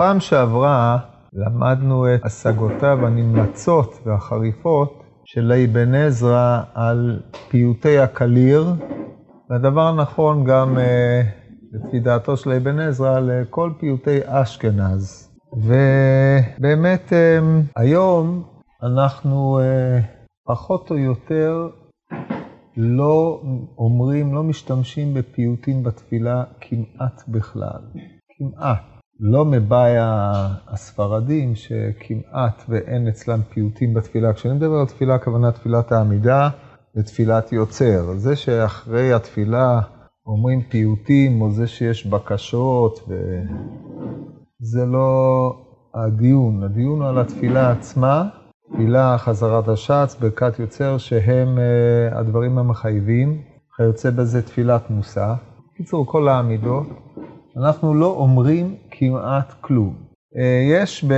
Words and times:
בפעם 0.00 0.20
שעברה 0.20 0.98
למדנו 1.32 2.14
את 2.14 2.24
השגותיו 2.24 3.06
הנמלצות 3.06 3.94
והחריפות 4.04 5.02
של 5.24 5.52
אבן 5.52 5.94
עזרא 5.94 6.62
על 6.74 7.20
פיוטי 7.48 7.98
הקליר, 7.98 8.74
והדבר 9.50 9.94
נכון 9.94 10.44
גם 10.44 10.78
אה, 10.78 11.22
לפי 11.72 12.00
דעתו 12.00 12.36
של 12.36 12.50
אבן 12.52 12.78
עזרא 12.78 13.20
לכל 13.20 13.72
פיוטי 13.80 14.18
אשכנז. 14.24 15.30
ובאמת 15.52 17.12
אה, 17.12 17.38
היום 17.76 18.42
אנחנו 18.82 19.60
אה, 19.60 20.00
פחות 20.46 20.90
או 20.90 20.96
יותר 20.96 21.68
לא 22.76 23.42
אומרים, 23.78 24.34
לא 24.34 24.42
משתמשים 24.42 25.14
בפיוטים 25.14 25.82
בתפילה 25.82 26.44
כמעט 26.60 27.22
בכלל. 27.28 27.80
כמעט. 28.38 28.99
לא 29.20 29.44
מבאי 29.44 29.92
הספרדים, 30.68 31.54
שכמעט 31.54 32.62
ואין 32.68 33.08
אצלם 33.08 33.40
פיוטים 33.42 33.94
בתפילה. 33.94 34.32
כשאני 34.32 34.54
מדבר 34.54 34.74
על 34.74 34.86
תפילה, 34.86 35.14
הכוונה 35.14 35.52
תפילת 35.52 35.92
העמידה 35.92 36.48
ותפילת 36.96 37.52
יוצר. 37.52 38.12
זה 38.16 38.36
שאחרי 38.36 39.12
התפילה 39.12 39.80
אומרים 40.26 40.62
פיוטים, 40.62 41.42
או 41.42 41.50
זה 41.50 41.66
שיש 41.66 42.06
בקשות, 42.06 43.08
זה 44.60 44.86
לא 44.86 45.52
הדיון. 45.94 46.62
הדיון 46.62 47.02
הוא 47.02 47.08
על 47.08 47.18
התפילה 47.18 47.70
עצמה, 47.70 48.28
תפילה, 48.72 49.18
חזרת 49.18 49.68
השץ, 49.68 50.16
ברכת 50.20 50.58
יוצר, 50.58 50.98
שהם 50.98 51.58
uh, 51.58 52.18
הדברים 52.18 52.58
המחייבים. 52.58 53.42
כיוצא 53.76 54.10
בזה 54.10 54.42
תפילת 54.42 54.90
מוסף. 54.90 55.38
בקיצור, 55.74 56.06
כל 56.06 56.28
העמידות. 56.28 56.86
אנחנו 57.56 57.94
לא 57.94 58.06
אומרים 58.06 58.74
כמעט 59.00 59.54
כלום. 59.60 59.94
אה, 60.36 60.62
יש 60.72 61.04
ב... 61.04 61.14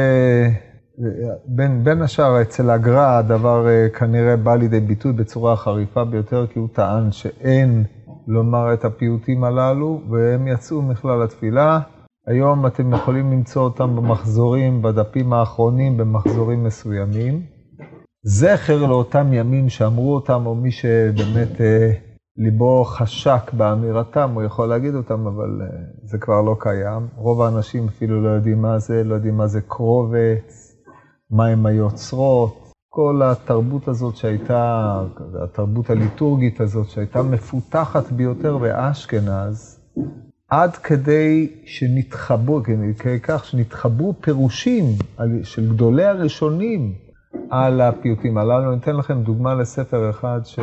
בין, 1.46 1.84
בין 1.84 2.02
השאר 2.02 2.42
אצל 2.42 2.70
הגר"א 2.70 3.18
הדבר 3.18 3.68
אה, 3.68 3.88
כנראה 3.88 4.36
בא 4.36 4.54
לידי 4.54 4.80
ביטוי 4.80 5.12
בצורה 5.12 5.56
חריפה 5.56 6.04
ביותר, 6.04 6.46
כי 6.46 6.58
הוא 6.58 6.68
טען 6.72 7.12
שאין 7.12 7.84
לומר 8.28 8.74
את 8.74 8.84
הפיוטים 8.84 9.44
הללו, 9.44 10.00
והם 10.10 10.48
יצאו 10.48 10.82
מכלל 10.82 11.22
התפילה. 11.22 11.80
היום 12.26 12.66
אתם 12.66 12.94
יכולים 12.94 13.32
למצוא 13.32 13.62
אותם 13.62 13.96
במחזורים, 13.96 14.82
בדפים 14.82 15.32
האחרונים, 15.32 15.96
במחזורים 15.96 16.64
מסוימים. 16.64 17.42
זכר 18.24 18.86
לאותם 18.86 19.32
ימים 19.32 19.68
שאמרו 19.68 20.14
אותם, 20.14 20.46
או 20.46 20.54
מי 20.54 20.70
שבאמת 20.70 21.60
אה, 21.60 21.92
ליבו 22.42 22.84
חשק 22.84 23.52
באמירתם, 23.52 24.30
הוא 24.34 24.42
יכול 24.42 24.68
להגיד 24.68 24.94
אותם, 24.94 25.26
אבל 25.26 25.60
אה, 25.62 25.66
זה 26.04 26.18
כבר 26.18 26.42
לא 26.42 26.56
קיים. 26.58 27.06
רוב 27.16 27.42
האנשים 27.42 27.88
אפילו 27.88 28.22
לא 28.22 28.28
יודעים 28.28 28.62
מה 28.62 28.78
זה, 28.78 29.04
לא 29.04 29.14
יודעים 29.14 29.36
מה 29.36 29.46
זה 29.46 29.60
קרובץ, 29.60 30.76
מה 31.30 31.46
הם 31.46 31.66
היוצרות. 31.66 32.72
כל 32.88 33.20
התרבות 33.24 33.88
הזאת 33.88 34.16
שהייתה, 34.16 35.02
התרבות 35.42 35.90
הליטורגית 35.90 36.60
הזאת 36.60 36.88
שהייתה 36.88 37.22
מפותחת 37.22 38.12
ביותר 38.12 38.58
באשכנז, 38.58 39.80
עד 40.48 40.76
כדי 40.76 41.50
שנתחברו, 41.64 42.60
כך 43.22 43.44
שנתחברו 43.44 44.14
פירושים 44.20 44.84
של 45.42 45.72
גדולי 45.72 46.04
הראשונים 46.04 46.94
על 47.50 47.80
הפיוטים 47.80 48.38
הללו. 48.38 48.72
אני 48.72 48.80
אתן 48.80 48.96
לכם 48.96 49.22
דוגמה 49.22 49.54
לספר 49.54 50.10
אחד 50.10 50.40
ש... 50.44 50.58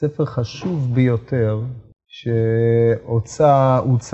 ספר 0.00 0.24
חשוב 0.24 0.94
ביותר, 0.94 1.60
שהוצא 2.08 3.70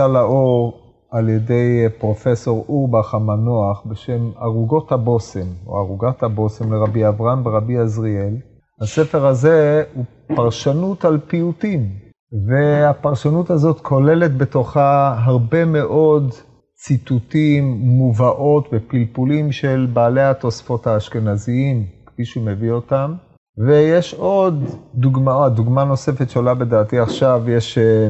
לאור 0.08 0.80
על 1.10 1.28
ידי 1.28 1.84
פרופסור 1.98 2.64
אורבך 2.68 3.14
המנוח 3.14 3.86
בשם 3.86 4.30
ערוגות 4.40 4.92
הבושם, 4.92 5.46
או 5.66 5.76
ערוגת 5.78 6.22
הבושם 6.22 6.72
לרבי 6.72 7.08
אברהם 7.08 7.46
ורבי 7.46 7.78
עזריאל. 7.78 8.34
הספר 8.80 9.26
הזה 9.26 9.84
הוא 9.94 10.04
פרשנות 10.36 11.04
על 11.04 11.18
פיוטים, 11.26 11.88
והפרשנות 12.48 13.50
הזאת 13.50 13.80
כוללת 13.80 14.36
בתוכה 14.36 15.14
הרבה 15.25 15.64
מאוד 15.64 16.34
ציטוטים, 16.75 17.64
מובאות 17.80 18.69
ופלפולים 18.72 19.52
של 19.52 19.86
בעלי 19.92 20.22
התוספות 20.22 20.86
האשכנזיים, 20.86 21.84
כפי 22.06 22.25
שהוא 22.25 22.44
מביא 22.44 22.70
אותם. 22.70 23.14
ויש 23.59 24.15
עוד 24.15 24.65
דוגמה, 24.94 25.49
דוגמה 25.49 25.84
נוספת 25.84 26.31
שעולה 26.31 26.55
בדעתי 26.55 26.99
עכשיו, 26.99 27.43
יש 27.49 27.78
אה, 27.78 28.09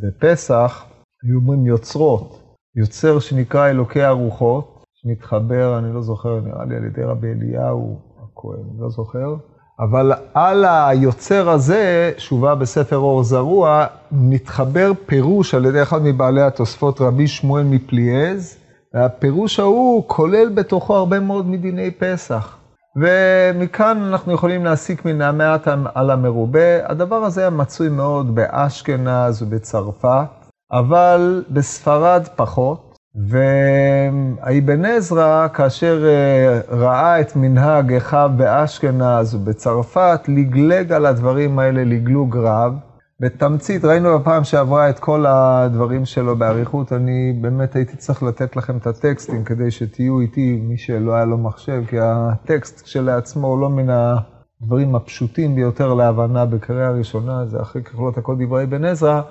בפסח, 0.00 0.84
היו 1.22 1.36
אומרים 1.36 1.66
יוצרות, 1.66 2.56
יוצר 2.76 3.18
שנקרא 3.18 3.68
אלוקי 3.68 4.02
הרוחות, 4.02 4.84
שנתחבר, 4.94 5.78
אני 5.78 5.94
לא 5.94 6.02
זוכר, 6.02 6.40
נראה 6.40 6.64
לי 6.64 6.76
על 6.76 6.84
ידי 6.84 7.02
רבי 7.02 7.28
אליהו 7.32 7.98
הכהן, 8.16 8.60
אני 8.70 8.80
לא 8.80 8.90
זוכר, 8.90 9.36
אבל 9.80 10.12
על 10.34 10.64
היוצר 10.64 11.50
הזה, 11.50 12.12
שהובא 12.18 12.54
בספר 12.54 12.96
אור 12.96 13.22
זרוע, 13.22 13.86
נתחבר 14.12 14.92
פירוש 15.06 15.54
על 15.54 15.66
ידי 15.66 15.82
אחד 15.82 16.02
מבעלי 16.02 16.42
התוספות, 16.42 17.00
רבי 17.00 17.28
שמואל 17.28 17.64
מפליאז, 17.64 18.56
והפירוש 18.94 19.60
ההוא 19.60 20.04
כולל 20.06 20.48
בתוכו 20.54 20.96
הרבה 20.96 21.20
מאוד 21.20 21.46
מדיני 21.46 21.90
פסח. 21.90 22.59
ומכאן 22.96 24.02
אנחנו 24.02 24.32
יכולים 24.32 24.64
להסיק 24.64 25.04
מן 25.04 25.22
המעט 25.22 25.68
על 25.94 26.10
המרובה. 26.10 26.90
הדבר 26.90 27.16
הזה 27.16 27.40
היה 27.40 27.50
מצוי 27.50 27.88
מאוד 27.88 28.34
באשכנז 28.34 29.42
ובצרפת, 29.42 30.28
אבל 30.72 31.44
בספרד 31.50 32.28
פחות. 32.36 32.90
ואבן 33.28 34.84
עזרא, 34.84 35.48
כאשר 35.48 36.04
אה, 36.04 36.60
ראה 36.68 37.20
את 37.20 37.36
מנהג 37.36 37.92
אחיו 37.92 38.30
באשכנז 38.36 39.34
ובצרפת, 39.34 40.20
לגלג 40.28 40.92
על 40.92 41.06
הדברים 41.06 41.58
האלה 41.58 41.84
לגלוג 41.84 42.36
רב. 42.36 42.74
בתמצית, 43.20 43.84
ראינו 43.84 44.18
בפעם 44.18 44.44
שעברה 44.44 44.90
את 44.90 44.98
כל 44.98 45.26
הדברים 45.26 46.04
שלו 46.04 46.36
באריכות, 46.36 46.92
אני 46.92 47.32
באמת 47.40 47.76
הייתי 47.76 47.96
צריך 47.96 48.22
לתת 48.22 48.56
לכם 48.56 48.76
את 48.76 48.86
הטקסטים 48.86 49.44
כדי 49.44 49.70
שתהיו 49.70 50.20
איתי, 50.20 50.60
מי 50.62 50.78
שלא 50.78 51.14
היה 51.14 51.24
לו 51.24 51.38
מחשב, 51.38 51.82
כי 51.88 51.96
הטקסט 52.00 52.80
כשלעצמו 52.80 53.46
הוא 53.46 53.60
לא 53.60 53.68
מן 53.68 53.88
הדברים 53.90 54.94
הפשוטים 54.94 55.54
ביותר 55.54 55.94
להבנה 55.94 56.46
בקריאה 56.46 56.90
ראשונה, 56.90 57.46
זה 57.46 57.60
אחרי 57.60 57.82
ככלות 57.82 58.18
הכל 58.18 58.36
דברי 58.44 58.66
בן 58.66 58.84
עזרא. 58.84 59.22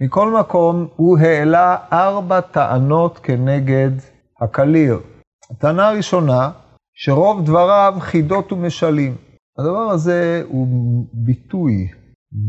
מכל 0.00 0.38
מקום, 0.40 0.86
הוא 0.96 1.18
העלה 1.18 1.76
ארבע 1.92 2.40
טענות 2.40 3.18
כנגד 3.22 3.90
הקליר. 4.40 5.00
הטענה 5.50 5.88
הראשונה, 5.88 6.50
שרוב 6.94 7.44
דבריו 7.44 7.94
חידות 8.00 8.52
ומשלים. 8.52 9.14
הדבר 9.58 9.90
הזה 9.90 10.42
הוא 10.48 10.66
ביטוי 11.12 11.88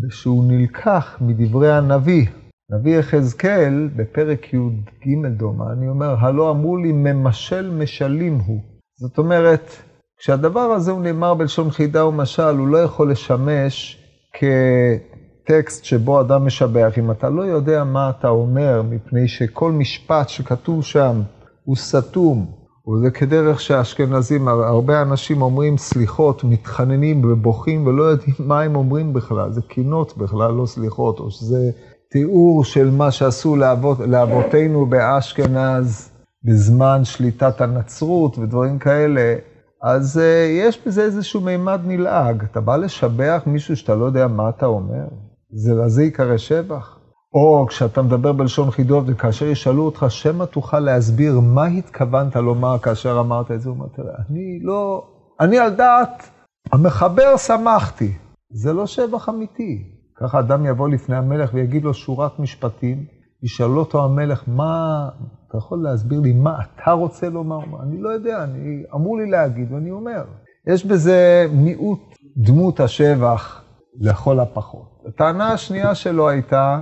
שהוא 0.10 0.44
נלקח 0.52 1.18
מדברי 1.22 1.72
הנביא. 1.72 2.28
נביא 2.72 3.00
יחזקאל, 3.00 3.90
בפרק 3.96 4.54
י"ג 4.54 5.28
דומני, 5.38 5.88
אומר, 5.88 6.16
הלא 6.20 6.52
אמרו 6.52 6.78
לי 6.78 6.92
ממשל 6.92 7.70
משלים 7.70 8.40
הוא. 8.46 8.62
זאת 9.00 9.18
אומרת, 9.18 9.72
כשהדבר 10.18 10.60
הזה 10.60 10.92
הוא 10.92 11.02
נאמר 11.02 11.34
בלשון 11.34 11.72
חידה 11.72 12.06
ומשל, 12.06 12.58
הוא 12.58 12.68
לא 12.68 12.78
יכול 12.78 13.12
לשמש 13.12 14.04
כטקסט 14.34 15.84
שבו 15.84 16.22
אדם 16.22 16.46
משבח. 16.46 16.94
אם 16.98 17.12
אתה 17.12 17.30
לא 17.30 17.42
יודע 17.42 17.84
מה 17.84 18.10
אתה 18.10 18.28
אומר, 18.30 18.82
מפני 18.82 19.28
שכל 19.28 19.72
משפט 19.72 20.30
שכתוב 20.30 20.84
שם 20.84 21.22
הוא 21.64 21.76
סתום, 21.76 22.59
וזה 22.88 23.12
כדרך 23.12 23.60
שהאשכנזים, 23.60 24.48
הרבה 24.48 25.02
אנשים 25.02 25.42
אומרים 25.42 25.78
סליחות, 25.78 26.44
מתחננים 26.44 27.26
ובוכים 27.26 27.88
ולא 27.88 28.04
יודעים 28.04 28.36
מה 28.50 28.62
הם 28.62 28.76
אומרים 28.76 29.14
בכלל, 29.14 29.52
זה 29.52 29.62
קינות 29.62 30.18
בכלל, 30.18 30.52
לא 30.52 30.66
סליחות, 30.66 31.20
או 31.20 31.32
שזה 31.32 31.72
תיאור 32.12 32.64
של 32.64 32.90
מה 32.92 33.12
שעשו 33.12 33.56
לאבות, 33.56 34.00
לאבותינו 34.00 34.86
באשכנז 34.86 36.12
בזמן 36.44 37.02
שליטת 37.04 37.62
הנצרות 37.62 38.38
ודברים 38.38 38.80
כאלה, 38.80 39.36
אז 39.84 40.18
uh, 40.18 40.22
יש 40.50 40.80
בזה 40.86 41.04
איזשהו 41.04 41.42
מימד 41.42 41.80
נלעג. 41.84 42.44
אתה 42.44 42.62
בא 42.62 42.76
לשבח 42.76 43.44
מישהו 43.46 43.76
שאתה 43.76 43.96
לא 43.96 44.06
יודע 44.06 44.28
מה 44.28 44.50
אתה 44.50 44.66
אומר? 44.66 45.06
זה 45.52 45.74
לזה 45.74 46.04
ייקרא 46.04 46.38
שבח? 46.38 46.99
או 47.34 47.66
כשאתה 47.70 48.02
מדבר 48.02 48.32
בלשון 48.32 48.72
חידות, 48.72 49.04
וכאשר 49.08 49.46
ישאלו 49.46 49.84
אותך, 49.84 50.06
שמא 50.10 50.46
תוכל 50.46 50.80
להסביר 50.80 51.40
מה 51.40 51.66
התכוונת 51.66 52.36
לומר 52.36 52.80
כאשר 52.80 53.20
אמרת 53.20 53.52
את 53.52 53.62
זה, 53.62 53.70
הוא 53.70 53.78
אומר, 53.78 53.88
תראה, 53.96 54.14
אני 54.30 54.60
לא... 54.62 55.08
אני 55.40 55.60
על 55.60 55.70
דעת 55.70 56.30
המחבר 56.72 57.38
שמחתי. 57.38 58.14
זה 58.52 58.74
לא 58.74 58.88
שבח 58.88 59.30
אמיתי. 59.30 59.84
ככה 60.20 60.40
אדם 60.40 60.66
יבוא 60.66 60.90
לפני 60.90 61.16
המלך 61.16 61.54
ויגיד 61.54 61.84
לו 61.84 61.94
שורת 61.94 62.40
משפטים, 62.40 63.06
ישאל 63.44 63.78
אותו 63.78 64.04
המלך, 64.04 64.44
מה... 64.48 65.10
אתה 65.48 65.58
יכול 65.58 65.84
להסביר 65.84 66.20
לי 66.20 66.34
מה 66.34 66.60
אתה 66.62 66.92
רוצה 66.92 67.30
לומר? 67.30 67.60
אני 67.84 68.02
לא 68.02 68.10
יודע, 68.10 68.44
אני... 68.44 68.84
אמרו 68.94 69.18
לי 69.18 69.30
להגיד 69.30 69.72
ואני 69.72 69.92
אומר. 69.92 70.24
יש 70.68 70.86
בזה 70.86 71.48
מיעוט 71.52 72.00
דמות 72.38 72.80
השבח 72.80 73.64
לכל 74.00 74.40
הפחות. 74.40 75.04
הטענה 75.08 75.52
השנייה 75.52 75.96
שלו 75.96 76.30
הייתה, 76.30 76.80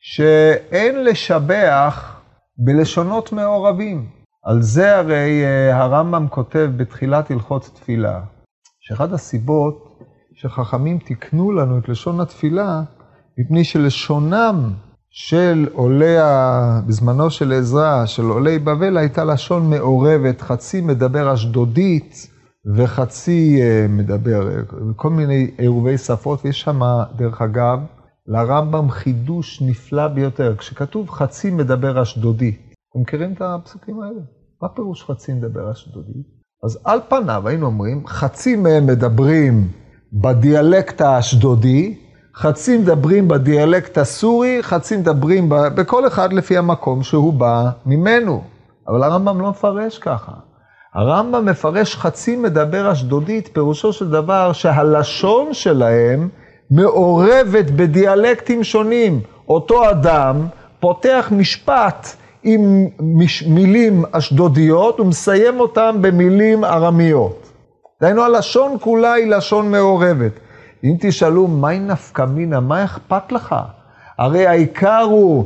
שאין 0.00 1.04
לשבח 1.04 2.20
בלשונות 2.58 3.32
מעורבים. 3.32 4.06
על 4.44 4.62
זה 4.62 4.96
הרי 4.96 5.44
אה, 5.44 5.82
הרמב"ם 5.82 6.28
כותב 6.28 6.70
בתחילת 6.76 7.30
הלכות 7.30 7.70
תפילה, 7.74 8.20
שאחת 8.80 9.12
הסיבות 9.12 9.98
שחכמים 10.34 10.98
תיקנו 10.98 11.52
לנו 11.52 11.78
את 11.78 11.88
לשון 11.88 12.20
התפילה, 12.20 12.82
מפני 13.38 13.64
שלשונם 13.64 14.72
של 15.10 15.68
עולי. 15.72 16.16
בזמנו 16.86 17.30
של 17.30 17.52
עזרא, 17.52 18.06
של 18.06 18.24
עולי 18.24 18.58
בבל, 18.58 18.96
הייתה 18.96 19.24
לשון 19.24 19.70
מעורבת, 19.70 20.40
חצי 20.40 20.80
מדבר 20.80 21.34
אשדודית 21.34 22.30
וחצי 22.76 23.58
אה, 23.62 23.86
מדבר, 23.88 24.48
כל 24.96 25.10
מיני 25.10 25.50
עירובי 25.58 25.98
שפות, 25.98 26.44
ויש 26.44 26.60
שם, 26.60 26.80
דרך 27.16 27.42
אגב, 27.42 27.80
לרמב"ם 28.26 28.90
חידוש 28.90 29.62
נפלא 29.62 30.08
ביותר. 30.08 30.56
כשכתוב 30.56 31.10
חצי 31.10 31.50
מדבר 31.50 32.02
אשדודית, 32.02 32.74
אתם 32.90 33.00
מכירים 33.00 33.32
את 33.32 33.42
הפסוקים 33.42 34.02
האלה? 34.02 34.20
מה 34.62 34.68
פירוש 34.68 35.04
חצי 35.04 35.32
מדבר 35.32 35.72
אשדודית? 35.72 36.26
אז 36.64 36.78
על 36.84 37.00
פניו 37.08 37.48
היינו 37.48 37.66
אומרים, 37.66 38.06
חצי 38.06 38.56
מהם 38.56 38.86
מדברים 38.86 39.68
בדיאלקט 40.12 41.00
האשדודי, 41.00 41.98
חצי 42.34 42.78
מדברים 42.78 43.28
בדיאלקט 43.28 43.98
הסורי, 43.98 44.58
חצי 44.62 44.96
מדברים 44.96 45.48
ב... 45.48 45.54
בכל 45.54 46.06
אחד 46.06 46.32
לפי 46.32 46.58
המקום 46.58 47.02
שהוא 47.02 47.32
בא 47.32 47.70
ממנו. 47.86 48.42
אבל 48.88 49.02
הרמב"ם 49.02 49.40
לא 49.40 49.50
מפרש 49.50 49.98
ככה. 49.98 50.32
הרמב"ם 50.94 51.44
מפרש 51.44 51.96
חצי 51.96 52.36
מדבר 52.36 52.92
אשדודית, 52.92 53.48
פירושו 53.52 53.92
של 53.92 54.10
דבר 54.10 54.52
שהלשון 54.52 55.54
שלהם 55.54 56.28
מעורבת 56.70 57.70
בדיאלקטים 57.70 58.64
שונים. 58.64 59.20
אותו 59.48 59.90
אדם 59.90 60.36
פותח 60.80 61.28
משפט 61.36 62.08
עם 62.42 62.86
מילים 63.46 64.04
אשדודיות 64.12 65.00
ומסיים 65.00 65.60
אותם 65.60 65.96
במילים 66.00 66.64
ארמיות. 66.64 67.50
דהיינו, 68.00 68.22
הלשון 68.22 68.76
כולה 68.80 69.12
היא 69.12 69.26
לשון 69.26 69.70
מעורבת. 69.70 70.32
אם 70.84 70.94
תשאלו, 71.00 71.46
מהי 71.46 71.78
נפקא 71.78 72.22
מינה, 72.22 72.60
מה 72.60 72.84
אכפת 72.84 73.32
לך? 73.32 73.54
הרי 74.18 74.46
העיקר 74.46 75.06
הוא, 75.10 75.44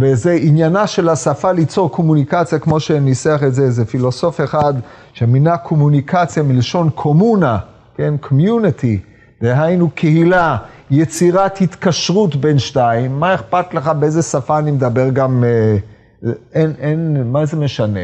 וזה 0.00 0.32
עניינה 0.40 0.86
של 0.86 1.08
השפה 1.08 1.52
ליצור 1.52 1.90
קומוניקציה, 1.90 2.58
כמו 2.58 2.80
שניסח 2.80 3.40
את 3.46 3.54
זה 3.54 3.62
איזה 3.62 3.84
פילוסוף 3.84 4.40
אחד, 4.40 4.74
שמינה 5.12 5.56
קומוניקציה 5.56 6.42
מלשון 6.42 6.90
קומונה, 6.90 7.58
כן, 7.96 8.14
קומיוניטי, 8.20 9.00
דהיינו 9.42 9.90
קהילה, 9.90 10.56
יצירת 10.90 11.60
התקשרות 11.60 12.36
בין 12.36 12.58
שתיים, 12.58 13.20
מה 13.20 13.34
אכפת 13.34 13.74
לך 13.74 13.88
באיזה 13.88 14.22
שפה 14.22 14.58
אני 14.58 14.70
מדבר 14.70 15.08
גם, 15.08 15.44
אה, 15.44 15.76
אין, 16.54 16.72
אין, 16.78 17.22
מה 17.32 17.46
זה 17.46 17.56
משנה? 17.56 18.00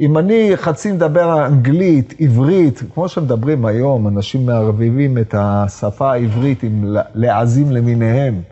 אם 0.00 0.18
אני 0.18 0.52
חצי 0.56 0.92
מדבר 0.92 1.46
אנגלית, 1.46 2.14
עברית, 2.20 2.82
כמו 2.94 3.08
שמדברים 3.08 3.66
היום, 3.66 4.08
אנשים 4.08 4.46
מערבבים 4.46 5.18
את 5.18 5.34
השפה 5.38 6.12
העברית 6.12 6.62
עם 6.62 6.96
להאזים 7.14 7.70
למיניהם, 7.70 8.42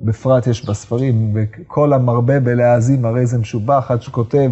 בפרט 0.00 0.46
יש 0.46 0.64
בספרים, 0.64 1.34
וכל 1.34 1.92
המרבה 1.92 2.40
בלהאזים 2.40 3.04
הרי 3.04 3.26
זה 3.26 3.38
משובח, 3.38 3.90
עד 3.90 4.02
שכותב 4.02 4.50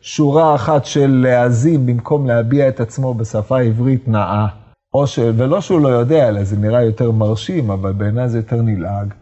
שורה 0.00 0.54
אחת 0.54 0.84
של 0.84 1.20
להאזים 1.22 1.86
במקום 1.86 2.26
להביע 2.26 2.68
את 2.68 2.80
עצמו 2.80 3.14
בשפה 3.14 3.60
עברית 3.60 4.08
נאה. 4.08 4.61
ש... 5.06 5.18
ולא 5.18 5.60
שהוא 5.60 5.80
לא 5.80 5.88
יודע, 5.88 6.28
אלא 6.28 6.44
זה 6.44 6.56
נראה 6.56 6.82
יותר 6.82 7.10
מרשים, 7.10 7.70
אבל 7.70 7.92
בעיניי 7.92 8.28
זה 8.28 8.38
יותר 8.38 8.56
נלעג. 8.56 9.14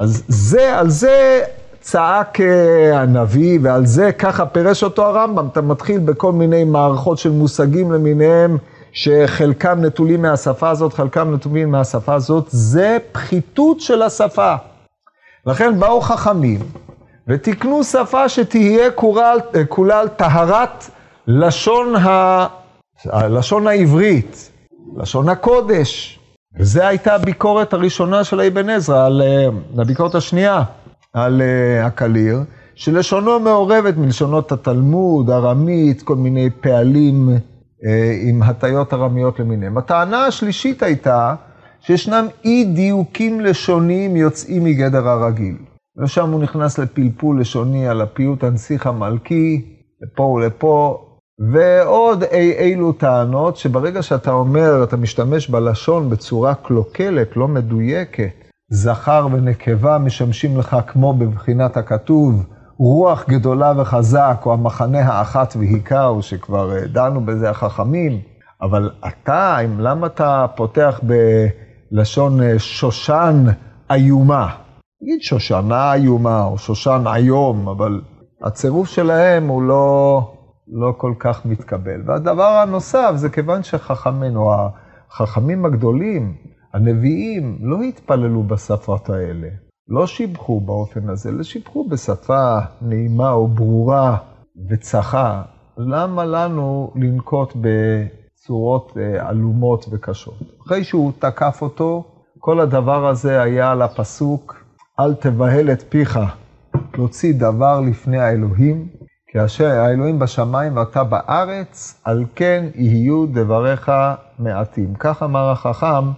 אז 0.00 0.24
זה, 0.28 0.78
על 0.78 0.90
זה 0.90 1.42
צעק 1.80 2.40
אה, 2.40 3.00
הנביא, 3.00 3.58
ועל 3.62 3.86
זה 3.86 4.12
ככה 4.12 4.46
פירש 4.46 4.84
אותו 4.84 5.06
הרמב"ם. 5.06 5.48
אתה 5.52 5.60
מתחיל 5.60 5.98
בכל 5.98 6.32
מיני 6.32 6.64
מערכות 6.64 7.18
של 7.18 7.30
מושגים 7.30 7.92
למיניהם, 7.92 8.56
שחלקם 8.92 9.78
נטולים 9.80 10.22
מהשפה 10.22 10.70
הזאת, 10.70 10.92
חלקם 10.92 11.34
נטולים 11.34 11.70
מהשפה 11.70 12.14
הזאת. 12.14 12.46
זה 12.48 12.98
פחיתות 13.12 13.80
של 13.80 14.02
השפה. 14.02 14.54
לכן 15.46 15.78
באו 15.78 16.00
חכמים 16.00 16.60
ותיקנו 17.28 17.84
שפה 17.84 18.28
שתהיה 18.28 18.90
כולה 19.68 20.00
על 20.00 20.08
טהרת 20.08 20.90
לשון, 21.26 21.96
ה... 21.96 22.46
לשון 23.14 23.66
העברית, 23.66 24.51
לשון 24.96 25.28
הקודש. 25.28 26.18
וזו 26.58 26.82
הייתה 26.82 27.14
הביקורת 27.14 27.72
הראשונה 27.72 28.24
של 28.24 28.40
אבן 28.40 28.68
עזרא, 28.70 29.06
על, 29.06 29.22
אה, 29.22 29.48
הביקורת 29.82 30.14
השנייה. 30.14 30.64
על 31.12 31.42
uh, 31.42 31.86
הקליר, 31.86 32.40
שלשונו 32.74 33.40
מעורבת 33.40 33.96
מלשונות 33.96 34.52
התלמוד, 34.52 35.30
ארמית, 35.30 36.02
כל 36.02 36.16
מיני 36.16 36.50
פעלים 36.60 37.28
uh, 37.28 37.88
עם 38.28 38.42
הטיות 38.42 38.94
ארמיות 38.94 39.40
למיניהם. 39.40 39.78
הטענה 39.78 40.26
השלישית 40.26 40.82
הייתה 40.82 41.34
שישנם 41.80 42.26
אי 42.44 42.64
דיוקים 42.64 43.40
לשוניים 43.40 44.16
יוצאים 44.16 44.64
מגדר 44.64 45.08
הרגיל. 45.08 45.56
ושם 46.02 46.30
הוא 46.30 46.42
נכנס 46.42 46.78
לפלפול 46.78 47.40
לשוני 47.40 47.88
על 47.88 48.00
הפיוט 48.00 48.44
הנסיך 48.44 48.86
המלכי, 48.86 49.64
לפה 50.02 50.22
ולפה, 50.22 51.04
ועוד 51.50 52.22
אי 52.22 52.52
אילו 52.52 52.92
טענות 52.92 53.56
שברגע 53.56 54.02
שאתה 54.02 54.30
אומר, 54.30 54.84
אתה 54.84 54.96
משתמש 54.96 55.48
בלשון 55.48 56.10
בצורה 56.10 56.54
קלוקלת, 56.54 57.36
לא 57.36 57.48
מדויקת, 57.48 58.50
זכר 58.70 59.26
ונקבה 59.32 59.98
משמשים 59.98 60.58
לך 60.58 60.76
כמו 60.86 61.12
בבחינת 61.14 61.76
הכתוב, 61.76 62.44
רוח 62.78 63.24
גדולה 63.28 63.72
וחזק, 63.76 64.42
או 64.46 64.52
המחנה 64.52 65.00
האחת 65.00 65.54
והיכר, 65.58 66.20
שכבר 66.20 66.76
אה, 66.76 66.86
דנו 66.86 67.20
בזה 67.20 67.50
החכמים, 67.50 68.20
אבל 68.62 68.90
אתה, 69.06 69.58
למה 69.78 70.06
אתה 70.06 70.46
פותח 70.56 71.00
בלשון 71.92 72.42
אה, 72.42 72.58
שושן 72.58 73.44
איומה? 73.90 74.48
נגיד 75.02 75.22
שושנה 75.22 75.94
איומה, 75.94 76.44
או 76.44 76.58
שושן 76.58 77.04
איום, 77.06 77.68
אבל 77.68 78.00
הצירוף 78.42 78.88
שלהם 78.88 79.48
הוא 79.48 79.62
לא, 79.62 80.20
לא 80.72 80.94
כל 80.96 81.14
כך 81.18 81.46
מתקבל. 81.46 82.02
והדבר 82.06 82.42
הנוסף 82.42 83.12
זה 83.14 83.28
כיוון 83.28 83.62
שחכמינו, 83.62 84.50
החכמים 85.10 85.64
הגדולים, 85.64 86.34
הנביאים 86.72 87.58
לא 87.60 87.82
התפללו 87.82 88.42
בשפות 88.42 89.10
האלה, 89.10 89.48
לא 89.88 90.06
שיבחו 90.06 90.60
באופן 90.60 91.08
הזה, 91.08 91.28
אלא 91.28 91.42
שיבחו 91.42 91.88
בשפה 91.88 92.58
נעימה 92.82 93.32
או 93.32 93.48
ברורה 93.48 94.16
וצחה. 94.70 95.42
למה 95.78 96.24
לנו 96.24 96.92
לנקוט 96.96 97.56
בצורות 97.60 98.92
אה, 98.96 99.28
עלומות 99.28 99.86
וקשות? 99.90 100.38
אחרי 100.66 100.84
שהוא 100.84 101.12
תקף 101.18 101.58
אותו, 101.62 102.04
כל 102.38 102.60
הדבר 102.60 103.06
הזה 103.06 103.42
היה 103.42 103.70
על 103.70 103.82
הפסוק, 103.82 104.64
אל 105.00 105.14
תבהל 105.14 105.70
את 105.70 105.82
פיך, 105.88 106.18
להוציא 106.94 107.34
דבר 107.34 107.80
לפני 107.80 108.18
האלוהים, 108.18 108.88
כי 109.32 109.44
אשר 109.44 109.66
האלוהים 109.66 110.18
בשמיים 110.18 110.76
ואתה 110.76 111.04
בארץ, 111.04 112.00
על 112.04 112.24
כן 112.34 112.64
יהיו 112.74 113.26
דבריך 113.26 113.92
מעטים. 114.38 114.94
כך 114.98 115.22
אמר 115.22 115.50
החכם, 115.50 116.10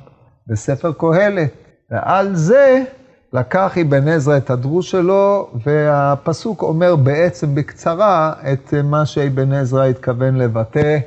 בספר 0.47 0.92
קהלת. 0.92 1.50
ועל 1.90 2.35
זה 2.35 2.83
לקח 3.33 3.78
אבן 3.78 4.09
עזרא 4.09 4.37
את 4.37 4.50
הדרוש 4.50 4.90
שלו, 4.90 5.50
והפסוק 5.64 6.62
אומר 6.62 6.97
בעצם 6.97 7.54
בקצרה 7.54 8.33
את 8.52 8.75
מה 8.85 9.06
שאבן 9.06 9.52
עזרא 9.52 9.85
התכוון 9.85 10.35
לבטא, 10.35 10.99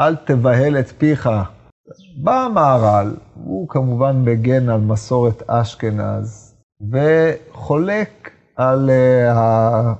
אל 0.00 0.16
תבהל 0.16 0.78
את 0.78 0.88
פיך. 0.98 1.30
בא 2.22 2.44
המהר"ל, 2.44 3.16
הוא 3.34 3.68
כמובן 3.68 4.22
מגן 4.24 4.68
על 4.68 4.80
מסורת 4.80 5.42
אשכנז, 5.50 6.54
וחולק 6.92 8.30
על 8.56 8.90
אה, 8.90 9.92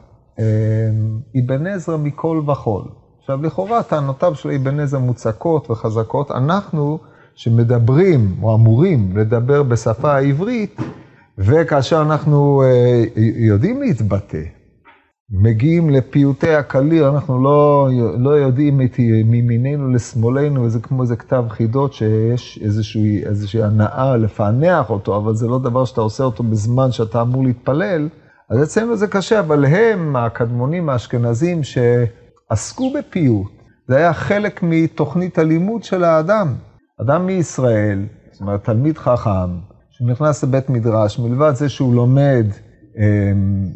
אבן 1.38 1.66
עזרא 1.66 1.96
מכל 1.96 2.42
וכול. 2.46 2.82
עכשיו, 3.20 3.42
לכאורה 3.42 3.82
טענותיו 3.82 4.34
של 4.34 4.50
אבן 4.50 4.80
עזרא 4.80 5.00
מוצקות 5.00 5.70
וחזקות. 5.70 6.30
אנחנו 6.30 6.98
שמדברים, 7.34 8.36
או 8.42 8.54
אמורים 8.54 9.16
לדבר 9.16 9.62
בשפה 9.62 10.14
העברית, 10.14 10.80
וכאשר 11.38 12.02
אנחנו 12.02 12.62
אה, 12.62 13.04
יודעים 13.36 13.80
להתבטא, 13.82 14.42
מגיעים 15.30 15.90
לפיוטי 15.90 16.54
הקליר, 16.54 17.08
אנחנו 17.08 17.42
לא, 17.42 17.88
לא 18.18 18.30
יודעים 18.30 18.80
את 18.80 18.98
מימיננו 19.24 19.88
לשמאלנו, 19.88 20.68
זה 20.68 20.80
כמו 20.80 21.02
איזה 21.02 21.16
כתב 21.16 21.44
חידות 21.48 21.92
שיש 21.92 22.58
איזושהי, 22.62 23.24
איזושהי 23.24 23.62
הנאה 23.62 24.16
לפענח 24.16 24.90
אותו, 24.90 25.16
אבל 25.16 25.34
זה 25.34 25.48
לא 25.48 25.58
דבר 25.58 25.84
שאתה 25.84 26.00
עושה 26.00 26.24
אותו 26.24 26.42
בזמן 26.42 26.92
שאתה 26.92 27.22
אמור 27.22 27.44
להתפלל, 27.44 28.08
אז 28.50 28.62
אצלנו 28.62 28.96
זה 28.96 29.06
קשה, 29.06 29.40
אבל 29.40 29.64
הם, 29.64 30.16
הקדמונים 30.16 30.88
האשכנזים 30.88 31.60
שעסקו 31.62 32.92
בפיוט, 32.92 33.52
זה 33.88 33.96
היה 33.96 34.12
חלק 34.12 34.60
מתוכנית 34.62 35.38
הלימוד 35.38 35.84
של 35.84 36.04
האדם. 36.04 36.54
אדם 37.00 37.26
מישראל, 37.26 38.06
זאת 38.32 38.40
אומרת, 38.40 38.64
תלמיד 38.64 38.98
חכם, 38.98 39.58
שנכנס 39.90 40.44
לבית 40.44 40.70
מדרש, 40.70 41.18
מלבד 41.18 41.54
זה 41.54 41.68
שהוא 41.68 41.94
לומד 41.94 42.46
אמ, 42.96 43.68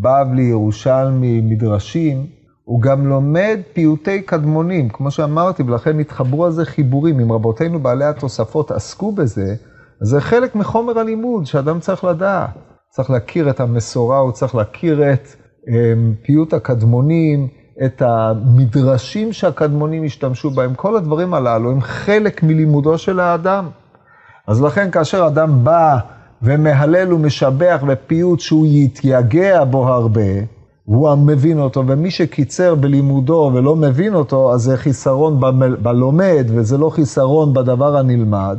בבלי, 0.00 0.42
ירושלמי, 0.42 1.40
מדרשים, 1.40 2.26
הוא 2.64 2.82
גם 2.82 3.06
לומד 3.06 3.60
פיוטי 3.72 4.22
קדמונים, 4.22 4.88
כמו 4.88 5.10
שאמרתי, 5.10 5.62
ולכן 5.62 6.00
התחברו 6.00 6.44
על 6.44 6.52
זה 6.52 6.64
חיבורים. 6.64 7.20
אם 7.20 7.32
רבותינו 7.32 7.78
בעלי 7.78 8.04
התוספות 8.04 8.70
עסקו 8.70 9.12
בזה, 9.12 9.54
אז 10.00 10.08
זה 10.08 10.20
חלק 10.20 10.54
מחומר 10.54 10.98
הלימוד 10.98 11.46
שאדם 11.46 11.80
צריך 11.80 12.04
לדעת. 12.04 12.50
צריך 12.90 13.10
להכיר 13.10 13.50
את 13.50 13.60
המסורה, 13.60 14.18
הוא 14.18 14.32
צריך 14.32 14.54
להכיר 14.54 15.12
את 15.12 15.28
אמ, 15.68 16.14
פיוט 16.22 16.54
הקדמונים, 16.54 17.48
את 17.84 18.02
המדרשים 18.02 19.32
שהקדמונים 19.32 20.04
השתמשו 20.04 20.50
בהם. 20.50 20.74
כל 20.74 20.96
הדברים 20.96 21.34
הללו 21.34 21.70
הם 21.70 21.80
חלק 21.80 22.42
מלימודו 22.42 22.98
של 22.98 23.20
האדם. 23.20 23.68
אז 24.46 24.62
לכן 24.62 24.90
כאשר 24.90 25.26
אדם 25.26 25.64
בא 25.64 25.98
ומהלל 26.42 27.12
ומשבח 27.12 27.82
בפיוט 27.86 28.40
שהוא 28.40 28.66
יתייגע 28.66 29.64
בו 29.64 29.88
הרבה, 29.88 30.30
והוא 30.88 31.14
מבין 31.14 31.60
אותו, 31.60 31.86
ומי 31.86 32.10
שקיצר 32.10 32.74
בלימודו 32.74 33.50
ולא 33.54 33.76
מבין 33.76 34.14
אותו, 34.14 34.54
אז 34.54 34.62
זה 34.62 34.76
חיסרון 34.76 35.40
בלומד, 35.82 36.46
וזה 36.48 36.78
לא 36.78 36.90
חיסרון 36.90 37.54
בדבר 37.54 37.96
הנלמד. 37.96 38.58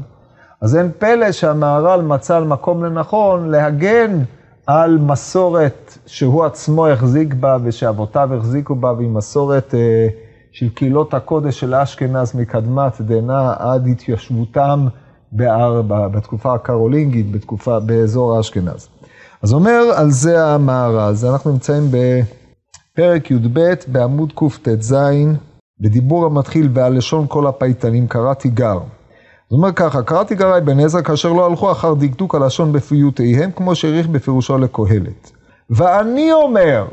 אז 0.61 0.75
אין 0.75 0.91
פלא 0.99 1.31
שהמהר"ל 1.31 2.01
מצא 2.01 2.39
מקום 2.39 2.83
לנכון 2.83 3.49
להגן 3.49 4.23
על 4.67 4.97
מסורת 4.97 5.97
שהוא 6.05 6.45
עצמו 6.45 6.87
החזיק 6.87 7.33
בה 7.33 7.57
ושאבותיו 7.63 8.33
החזיקו 8.33 8.75
בה, 8.75 8.93
והיא 8.93 9.09
מסורת 9.09 9.75
אה, 9.75 10.07
של 10.51 10.69
קהילות 10.69 11.13
הקודש 11.13 11.59
של 11.59 11.75
אשכנז 11.75 12.35
מקדמת 12.35 13.01
דנא 13.01 13.53
עד 13.59 13.87
התיישבותם 13.87 14.87
בהר, 15.31 15.81
בתקופה 15.81 16.53
הקרולינגית, 16.53 17.31
בתקופה, 17.31 17.79
באזור 17.79 18.39
אשכנז. 18.39 18.87
אז 19.41 19.53
אומר 19.53 19.81
על 19.95 20.11
זה 20.11 20.45
המארז, 20.45 21.25
אנחנו 21.25 21.51
נמצאים 21.51 21.83
בפרק 21.91 23.31
י"ב 23.31 23.59
בעמוד 23.87 24.33
קט"ז, 24.35 24.95
בדיבור 25.79 26.25
המתחיל 26.25 26.67
ב"הלשון 26.67 27.25
כל 27.29 27.47
הפייטנים 27.47 28.07
קראתי 28.07 28.49
גר". 28.49 28.79
זאת 29.49 29.57
אומרת 29.57 29.75
ככה, 29.75 30.03
קראתי 30.03 30.35
גרי 30.35 30.61
בן 30.61 30.79
עזרא 30.79 31.01
כאשר 31.01 31.33
לא 31.33 31.45
הלכו 31.45 31.71
אחר 31.71 31.93
דקדוק 31.93 32.35
הלשון 32.35 32.73
בפיוטיהם, 32.73 33.51
כמו 33.51 33.75
שהעריך 33.75 34.07
בפירושו 34.07 34.57
לקהלת. 34.57 35.31
ואני 35.69 36.33
אומר, 36.33 36.85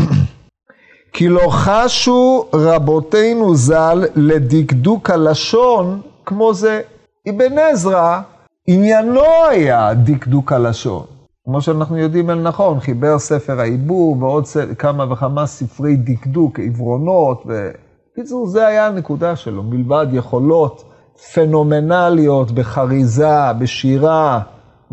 כי 1.12 1.28
לא 1.28 1.48
חשו 1.50 2.44
רבותינו 2.54 3.54
ז"ל 3.54 4.04
לדקדוק 4.16 5.10
הלשון 5.10 6.00
כמו 6.26 6.54
זה. 6.54 6.80
אבן 7.28 7.58
עזרא, 7.58 8.20
עניינו 8.66 9.22
היה 9.50 9.94
דקדוק 9.94 10.52
הלשון. 10.52 11.02
כמו 11.44 11.62
שאנחנו 11.62 11.98
יודעים 11.98 12.30
אל 12.30 12.40
נכון, 12.40 12.80
חיבר 12.80 13.18
ספר 13.18 13.60
העיבור 13.60 14.16
ועוד 14.20 14.44
כמה 14.78 15.12
וכמה 15.12 15.46
ספרי 15.46 15.96
דקדוק, 15.96 16.60
עברונות, 16.60 17.42
ובקיצור, 17.46 18.46
זה 18.46 18.66
היה 18.66 18.86
הנקודה 18.86 19.36
שלו, 19.36 19.62
מלבד 19.62 20.06
יכולות 20.12 20.89
פנומנליות 21.34 22.50
בחריזה, 22.50 23.52
בשירה, 23.58 24.40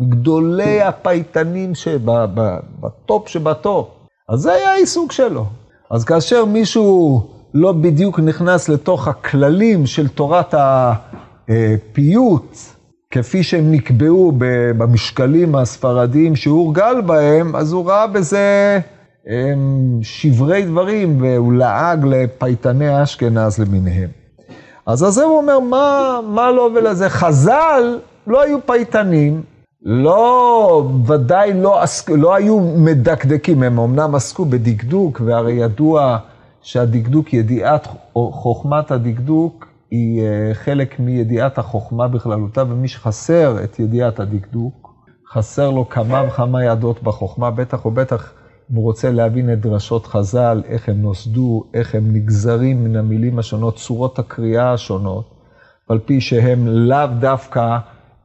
גדולי 0.00 0.82
הפייטנים 0.82 1.74
שבטופ 1.74 3.28
שבטופ. 3.28 3.88
אז 4.28 4.40
זה 4.40 4.52
היה 4.52 4.70
העיסוק 4.70 5.12
שלו. 5.12 5.46
אז 5.90 6.04
כאשר 6.04 6.44
מישהו 6.44 7.22
לא 7.54 7.72
בדיוק 7.72 8.20
נכנס 8.20 8.68
לתוך 8.68 9.08
הכללים 9.08 9.86
של 9.86 10.08
תורת 10.08 10.54
הפיוט, 11.48 12.56
כפי 13.10 13.42
שהם 13.42 13.72
נקבעו 13.72 14.32
במשקלים 14.78 15.54
הספרדיים 15.54 16.36
שהוא 16.36 16.58
הורגל 16.58 17.00
בהם, 17.06 17.56
אז 17.56 17.72
הוא 17.72 17.90
ראה 17.90 18.06
בזה 18.06 18.78
שברי 20.02 20.62
דברים, 20.62 21.22
והוא 21.22 21.52
לעג 21.52 22.06
לפייטני 22.06 23.02
אשכנז 23.02 23.58
למיניהם. 23.58 24.17
אז 24.88 24.98
זה 24.98 25.24
הוא 25.24 25.38
אומר, 25.38 25.60
מה, 25.60 26.18
מה 26.28 26.50
לא 26.50 26.70
ולזה? 26.74 27.08
חז"ל 27.08 27.98
לא 28.26 28.42
היו 28.42 28.58
פייטנים, 28.66 29.42
לא, 29.82 30.90
ודאי 31.06 31.52
לא, 31.54 31.82
עסק, 31.82 32.10
לא 32.10 32.34
היו 32.34 32.60
מדקדקים, 32.60 33.62
הם 33.62 33.78
אמנם 33.78 34.14
עסקו 34.14 34.44
בדקדוק, 34.44 35.20
והרי 35.24 35.52
ידוע 35.52 36.18
שהדקדוק, 36.62 37.34
ידיעת 37.34 37.88
חוכמת 38.14 38.90
הדקדוק, 38.90 39.66
היא 39.90 40.22
אה, 40.22 40.54
חלק 40.54 41.00
מידיעת 41.00 41.58
החוכמה 41.58 42.08
בכללותה, 42.08 42.62
ומי 42.68 42.88
שחסר 42.88 43.64
את 43.64 43.78
ידיעת 43.78 44.20
הדקדוק, 44.20 44.94
חסר 45.32 45.70
לו 45.70 45.88
כמה 45.88 46.24
וכמה 46.28 46.64
ידות 46.64 47.02
בחוכמה, 47.02 47.50
בטח 47.50 47.86
ובטח 47.86 48.32
הוא 48.74 48.82
רוצה 48.84 49.10
להבין 49.10 49.52
את 49.52 49.60
דרשות 49.60 50.06
חז"ל, 50.06 50.62
איך 50.66 50.88
הם 50.88 51.02
נוסדו, 51.02 51.64
איך 51.74 51.94
הם 51.94 52.12
נגזרים 52.12 52.84
מן 52.84 52.96
המילים 52.96 53.38
השונות, 53.38 53.76
צורות 53.76 54.18
הקריאה 54.18 54.72
השונות, 54.72 55.34
על 55.88 55.98
פי 55.98 56.20
שהם 56.20 56.66
לאו 56.66 57.06
דווקא 57.20 57.78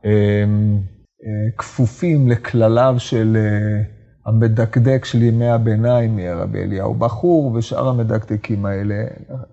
הם, 0.03 0.79
אה, 1.25 1.51
כפופים 1.57 2.29
לכלליו 2.29 2.95
של 2.97 3.37
אה, 3.39 3.81
המדקדק 4.25 5.05
של 5.05 5.21
ימי 5.21 5.49
הביניים, 5.49 6.19
רבי 6.35 6.63
אליהו 6.63 6.93
בחור 6.93 7.51
ושאר 7.55 7.87
המדקדקים 7.87 8.65
האלה. 8.65 8.95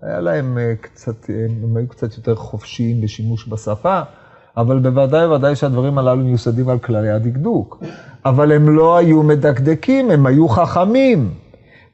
היה 0.01 0.19
להם 0.19 0.57
אה, 0.57 0.73
קצת, 0.81 1.29
הם 1.29 1.77
היו 1.77 1.87
קצת 1.87 2.17
יותר 2.17 2.35
חופשיים 2.35 3.01
בשימוש 3.01 3.47
בשפה. 3.47 4.01
אבל 4.57 4.79
בוודאי 4.79 5.25
ובוודאי 5.25 5.55
שהדברים 5.55 5.97
הללו 5.97 6.23
מיוסדים 6.23 6.69
על 6.69 6.79
כללי 6.79 7.09
הדקדוק. 7.09 7.83
אבל 8.25 8.51
הם 8.51 8.75
לא 8.75 8.97
היו 8.97 9.23
מדקדקים, 9.23 10.11
הם 10.11 10.25
היו 10.25 10.49
חכמים. 10.49 11.29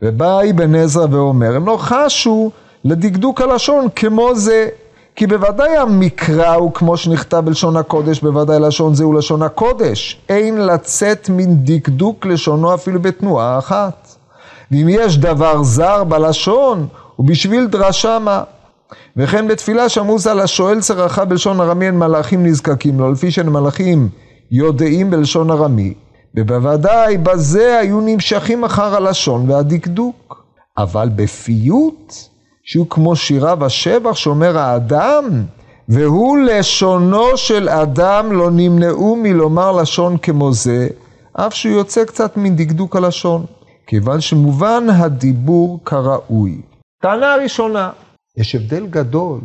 ובא 0.02 0.40
אבן 0.50 0.76
עזרא 0.76 1.06
ואומר, 1.12 1.56
הם 1.56 1.66
לא 1.66 1.78
חשו 1.80 2.52
לדקדוק 2.84 3.42
הלשון 3.42 3.88
כמו 3.96 4.36
זה. 4.36 4.68
כי 5.16 5.28
בוודאי 5.28 5.78
המקרא 5.78 6.54
הוא 6.54 6.74
כמו 6.74 6.98
שנכתב 6.98 7.38
בלשון 7.38 7.78
הקודש, 7.78 8.20
בוודאי 8.22 8.60
לשון 8.60 8.96
זה 8.96 9.04
הוא 9.04 9.16
לשון 9.16 9.42
הקודש. 9.42 10.22
אין 10.30 10.66
לצאת 10.66 11.30
מן 11.30 11.56
דקדוק 11.56 12.26
לשונו 12.26 12.74
אפילו 12.74 13.02
בתנועה 13.02 13.58
אחת. 13.58 14.08
ואם 14.72 14.88
יש 14.90 15.18
דבר 15.18 15.64
זר 15.64 16.04
בלשון, 16.04 16.88
הוא 17.16 17.28
בשביל 17.28 17.68
דרשה 17.68 18.20
מה. 18.20 18.44
וכן 19.18 19.48
בתפילה 19.48 19.90
שמעו 19.90 20.20
ז"ל 20.20 20.40
השואל 20.40 20.82
צרחה 20.82 21.26
בלשון 21.26 21.62
ארמי 21.62 21.86
אין 21.86 22.00
מלאכים 22.00 22.46
נזקקים 22.46 23.00
לו, 23.00 23.12
לפי 23.12 23.32
שאין 23.32 23.50
מלאכים 23.50 24.10
יודעים 24.52 25.10
בלשון 25.10 25.52
ארמי, 25.52 25.94
ובוודאי 26.38 27.18
בזה 27.18 27.80
היו 27.80 28.02
נמשכים 28.02 28.64
אחר 28.64 28.96
הלשון 28.96 29.50
והדקדוק. 29.50 30.46
אבל 30.78 31.10
בפיוט, 31.16 32.14
שהוא 32.64 32.88
כמו 32.90 33.16
שירה 33.16 33.66
ושבח 33.66 34.16
שאומר 34.16 34.58
האדם, 34.58 35.44
והוא 35.90 36.38
לשונו 36.38 37.38
של 37.38 37.70
אדם 37.70 38.32
לא 38.32 38.52
נמנעו 38.52 39.16
מלומר 39.16 39.72
לשון 39.72 40.18
כמו 40.18 40.54
זה, 40.54 40.88
אף 41.34 41.54
שהוא 41.54 41.76
יוצא 41.76 42.06
קצת 42.06 42.38
מדקדוק 42.38 42.96
הלשון, 42.96 43.46
כיוון 43.88 44.22
שמובן 44.22 44.84
הדיבור 44.90 45.80
כראוי. 45.86 46.62
טענה 47.02 47.36
ראשונה, 47.36 47.90
יש 48.38 48.56
הבדל 48.56 48.88
גדול 48.88 49.40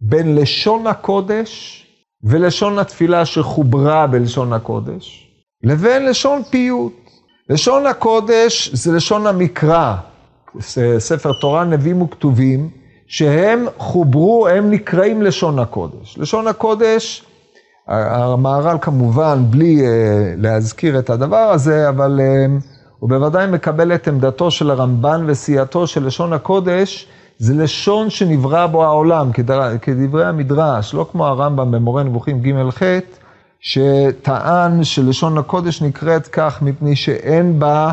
בין 0.00 0.34
לשון 0.34 0.86
הקודש 0.86 1.84
ולשון 2.22 2.78
התפילה 2.78 3.24
שחוברה 3.24 4.06
בלשון 4.06 4.52
הקודש, 4.52 5.27
לבין 5.62 6.06
לשון 6.06 6.42
פיוט. 6.50 6.92
לשון 7.50 7.86
הקודש 7.86 8.70
זה 8.74 8.92
לשון 8.92 9.26
המקרא, 9.26 9.94
ספר 10.98 11.32
תורה, 11.40 11.64
נביאים 11.64 12.02
וכתובים, 12.02 12.68
שהם 13.06 13.66
חוברו, 13.78 14.48
הם 14.48 14.70
נקראים 14.70 15.22
לשון 15.22 15.58
הקודש. 15.58 16.18
לשון 16.18 16.46
הקודש, 16.48 17.24
המהר"ל 17.88 18.76
כמובן, 18.80 19.38
בלי 19.50 19.80
uh, 19.80 19.84
להזכיר 20.36 20.98
את 20.98 21.10
הדבר 21.10 21.36
הזה, 21.36 21.88
אבל 21.88 22.20
uh, 22.20 22.64
הוא 22.98 23.10
בוודאי 23.10 23.46
מקבל 23.46 23.94
את 23.94 24.08
עמדתו 24.08 24.50
של 24.50 24.70
הרמב"ן 24.70 25.24
וסיעתו 25.26 25.86
של 25.86 26.06
לשון 26.06 26.32
הקודש, 26.32 27.08
זה 27.38 27.54
לשון 27.54 28.10
שנברא 28.10 28.66
בו 28.66 28.84
העולם, 28.84 29.30
כדברי 29.82 30.24
המדרש, 30.24 30.94
לא 30.94 31.06
כמו 31.12 31.26
הרמב"ם 31.26 31.70
במורה 31.70 32.02
נבוכים 32.02 32.40
ג'-ח', 32.40 32.82
שטען 33.60 34.84
שלשון 34.84 35.38
הקודש 35.38 35.82
נקראת 35.82 36.26
כך 36.26 36.62
מפני 36.62 36.96
שאין 36.96 37.58
בה 37.58 37.92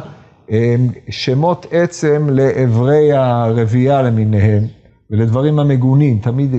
אמ, 0.50 0.88
שמות 1.10 1.66
עצם 1.72 2.28
לאיברי 2.30 3.14
הרבייה 3.14 4.02
למיניהם, 4.02 4.64
ולדברים 5.12 5.60
המגונים, 5.60 6.20
תמיד 6.20 6.56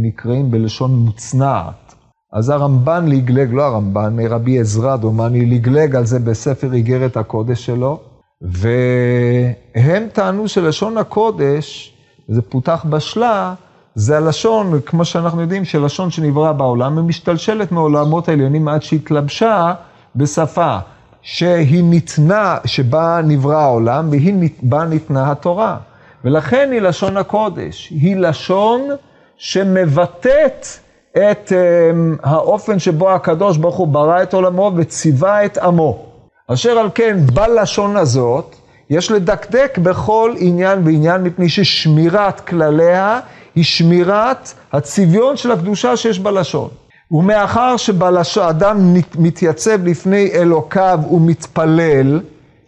נקראים 0.00 0.50
בלשון 0.50 0.94
מוצנעת. 0.94 1.94
אז 2.32 2.48
הרמב"ן 2.48 3.06
לגלג, 3.08 3.52
לא 3.52 3.62
הרמב"ן, 3.62 4.16
רבי 4.28 4.60
עזרא 4.60 4.96
דומני, 4.96 5.46
לגלג 5.46 5.96
על 5.96 6.06
זה 6.06 6.18
בספר 6.18 6.72
איגרת 6.72 7.16
הקודש 7.16 7.66
שלו, 7.66 8.00
והם 8.42 10.08
טענו 10.12 10.48
שלשון 10.48 10.98
הקודש, 10.98 11.94
זה 12.28 12.42
פותח 12.42 12.86
בשלה, 12.90 13.54
זה 13.98 14.16
הלשון, 14.16 14.80
כמו 14.86 15.04
שאנחנו 15.04 15.40
יודעים, 15.40 15.64
שלשון 15.64 16.10
שנברא 16.10 16.52
בעולם, 16.52 16.98
היא 16.98 17.04
משתלשלת 17.04 17.72
מעולמות 17.72 18.28
העליונים 18.28 18.68
עד 18.68 18.82
שהתלבשה 18.82 19.74
בשפה 20.16 20.78
שהיא 21.22 21.84
ניתנה, 21.84 22.56
שבה 22.64 23.20
נברא 23.24 23.56
העולם, 23.56 24.08
והיא 24.10 24.50
בה 24.62 24.84
ניתנה 24.84 25.30
התורה. 25.30 25.76
ולכן 26.24 26.68
היא 26.72 26.80
לשון 26.80 27.16
הקודש. 27.16 27.88
היא 27.90 28.16
לשון 28.16 28.88
שמבטאת 29.36 30.66
את 31.12 31.52
um, 31.52 32.20
האופן 32.22 32.78
שבו 32.78 33.10
הקדוש 33.10 33.56
ברוך 33.56 33.76
הוא 33.76 33.88
ברא 33.88 34.22
את 34.22 34.34
עולמו 34.34 34.72
וציווה 34.76 35.44
את 35.44 35.58
עמו. 35.58 36.06
אשר 36.48 36.70
על 36.70 36.88
כן, 36.94 37.16
בלשון 37.34 37.96
הזאת, 37.96 38.56
יש 38.90 39.10
לדקדק 39.10 39.78
בכל 39.82 40.34
עניין 40.38 40.82
ועניין, 40.84 41.22
מפני 41.22 41.48
ששמירת 41.48 42.40
כלליה 42.40 43.20
היא 43.56 43.64
שמירת 43.64 44.52
הצביון 44.72 45.36
של 45.36 45.52
הקדושה 45.52 45.96
שיש 45.96 46.18
בלשון. 46.18 46.68
ומאחר 47.10 47.76
שבאדם 47.76 48.94
מתייצב 49.18 49.84
לפני 49.84 50.30
אלוקיו 50.34 51.00
ומתפלל, 51.10 52.20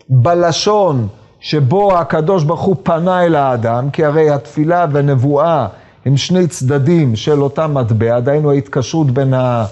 בלשון 0.08 1.08
שבו 1.40 1.98
הקדוש 1.98 2.44
ברוך 2.44 2.60
הוא 2.60 2.76
פנה 2.82 3.24
אל 3.24 3.34
האדם, 3.34 3.90
כי 3.90 4.04
הרי 4.04 4.30
התפילה 4.30 4.86
והנבואה 4.92 5.66
הם 6.06 6.16
שני 6.16 6.46
צדדים 6.46 7.16
של 7.16 7.42
אותה 7.42 7.66
מטבע, 7.66 8.20
דהיינו 8.20 8.50
ההתקשרות 8.50 9.10
בין, 9.10 9.34
ה, 9.34 9.64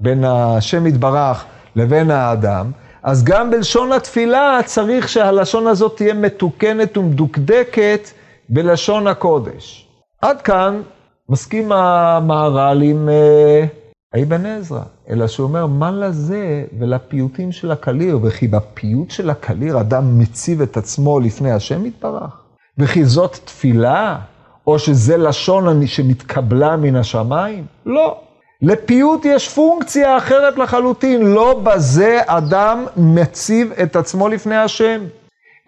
בין 0.00 0.24
השם 0.24 0.86
יתברך 0.86 1.44
לבין 1.76 2.10
האדם, 2.10 2.70
אז 3.02 3.24
גם 3.24 3.50
בלשון 3.50 3.92
התפילה 3.92 4.60
צריך 4.64 5.08
שהלשון 5.08 5.66
הזאת 5.66 5.96
תהיה 5.96 6.14
מתוקנת 6.14 6.96
ומדוקדקת 6.96 8.10
בלשון 8.48 9.06
הקודש. 9.06 9.91
עד 10.22 10.42
כאן 10.42 10.82
מסכים 11.28 11.72
המהר"ל 11.72 12.82
עם 12.82 13.08
אה, 13.08 14.56
עזרא, 14.58 14.82
אלא 15.10 15.26
שהוא 15.26 15.46
אומר, 15.46 15.66
מה 15.66 15.90
לזה 15.90 16.64
ולפיוטים 16.78 17.52
של 17.52 17.70
הקליר, 17.70 18.18
וכי 18.22 18.48
בפיוט 18.48 19.10
של 19.10 19.30
הקליר 19.30 19.80
אדם 19.80 20.18
מציב 20.18 20.62
את 20.62 20.76
עצמו 20.76 21.20
לפני 21.20 21.52
השם 21.52 21.86
יתברך? 21.86 22.40
וכי 22.78 23.04
זאת 23.04 23.38
תפילה? 23.44 24.18
או 24.66 24.78
שזה 24.78 25.16
לשון 25.16 25.86
שמתקבלה 25.86 26.76
מן 26.76 26.96
השמיים? 26.96 27.64
לא. 27.86 28.20
לפיוט 28.62 29.24
יש 29.24 29.48
פונקציה 29.48 30.16
אחרת 30.16 30.58
לחלוטין, 30.58 31.22
לא 31.22 31.60
בזה 31.62 32.20
אדם 32.26 32.86
מציב 32.96 33.72
את 33.72 33.96
עצמו 33.96 34.28
לפני 34.28 34.56
השם, 34.56 35.00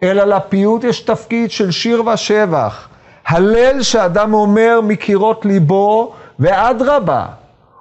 אלא 0.03 0.23
לפיוט 0.23 0.83
יש 0.83 1.01
תפקיד 1.01 1.51
של 1.51 1.71
שיר 1.71 2.03
ושבח. 2.07 2.87
הלל 3.27 3.81
שאדם 3.81 4.33
אומר 4.33 4.79
מקירות 4.83 5.45
ליבו, 5.45 6.11
ואדרבה, 6.39 7.25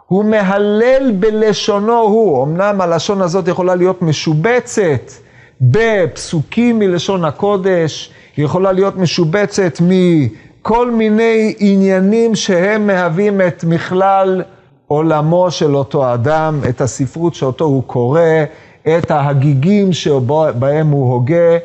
הוא 0.06 0.24
מהלל 0.24 1.12
בלשונו 1.18 1.98
הוא. 1.98 2.44
אמנם 2.44 2.80
הלשון 2.80 3.22
הזאת 3.22 3.48
יכולה 3.48 3.74
להיות 3.74 4.02
משובצת 4.02 5.12
בפסוקים 5.60 6.78
מלשון 6.78 7.24
הקודש, 7.24 8.10
היא 8.36 8.44
יכולה 8.44 8.72
להיות 8.72 8.96
משובצת 8.96 9.78
מכל 9.80 10.90
מיני 10.90 11.54
עניינים 11.58 12.34
שהם 12.34 12.86
מהווים 12.86 13.40
את 13.40 13.64
מכלל 13.64 14.42
עולמו 14.88 15.50
של 15.50 15.76
אותו 15.76 16.14
אדם, 16.14 16.60
את 16.68 16.80
הספרות 16.80 17.34
שאותו 17.34 17.64
הוא 17.64 17.82
קורא, 17.86 18.20
את 18.98 19.10
ההגיגים 19.10 19.92
שבהם 19.92 20.88
הוא 20.88 21.12
הוגה, 21.12 21.56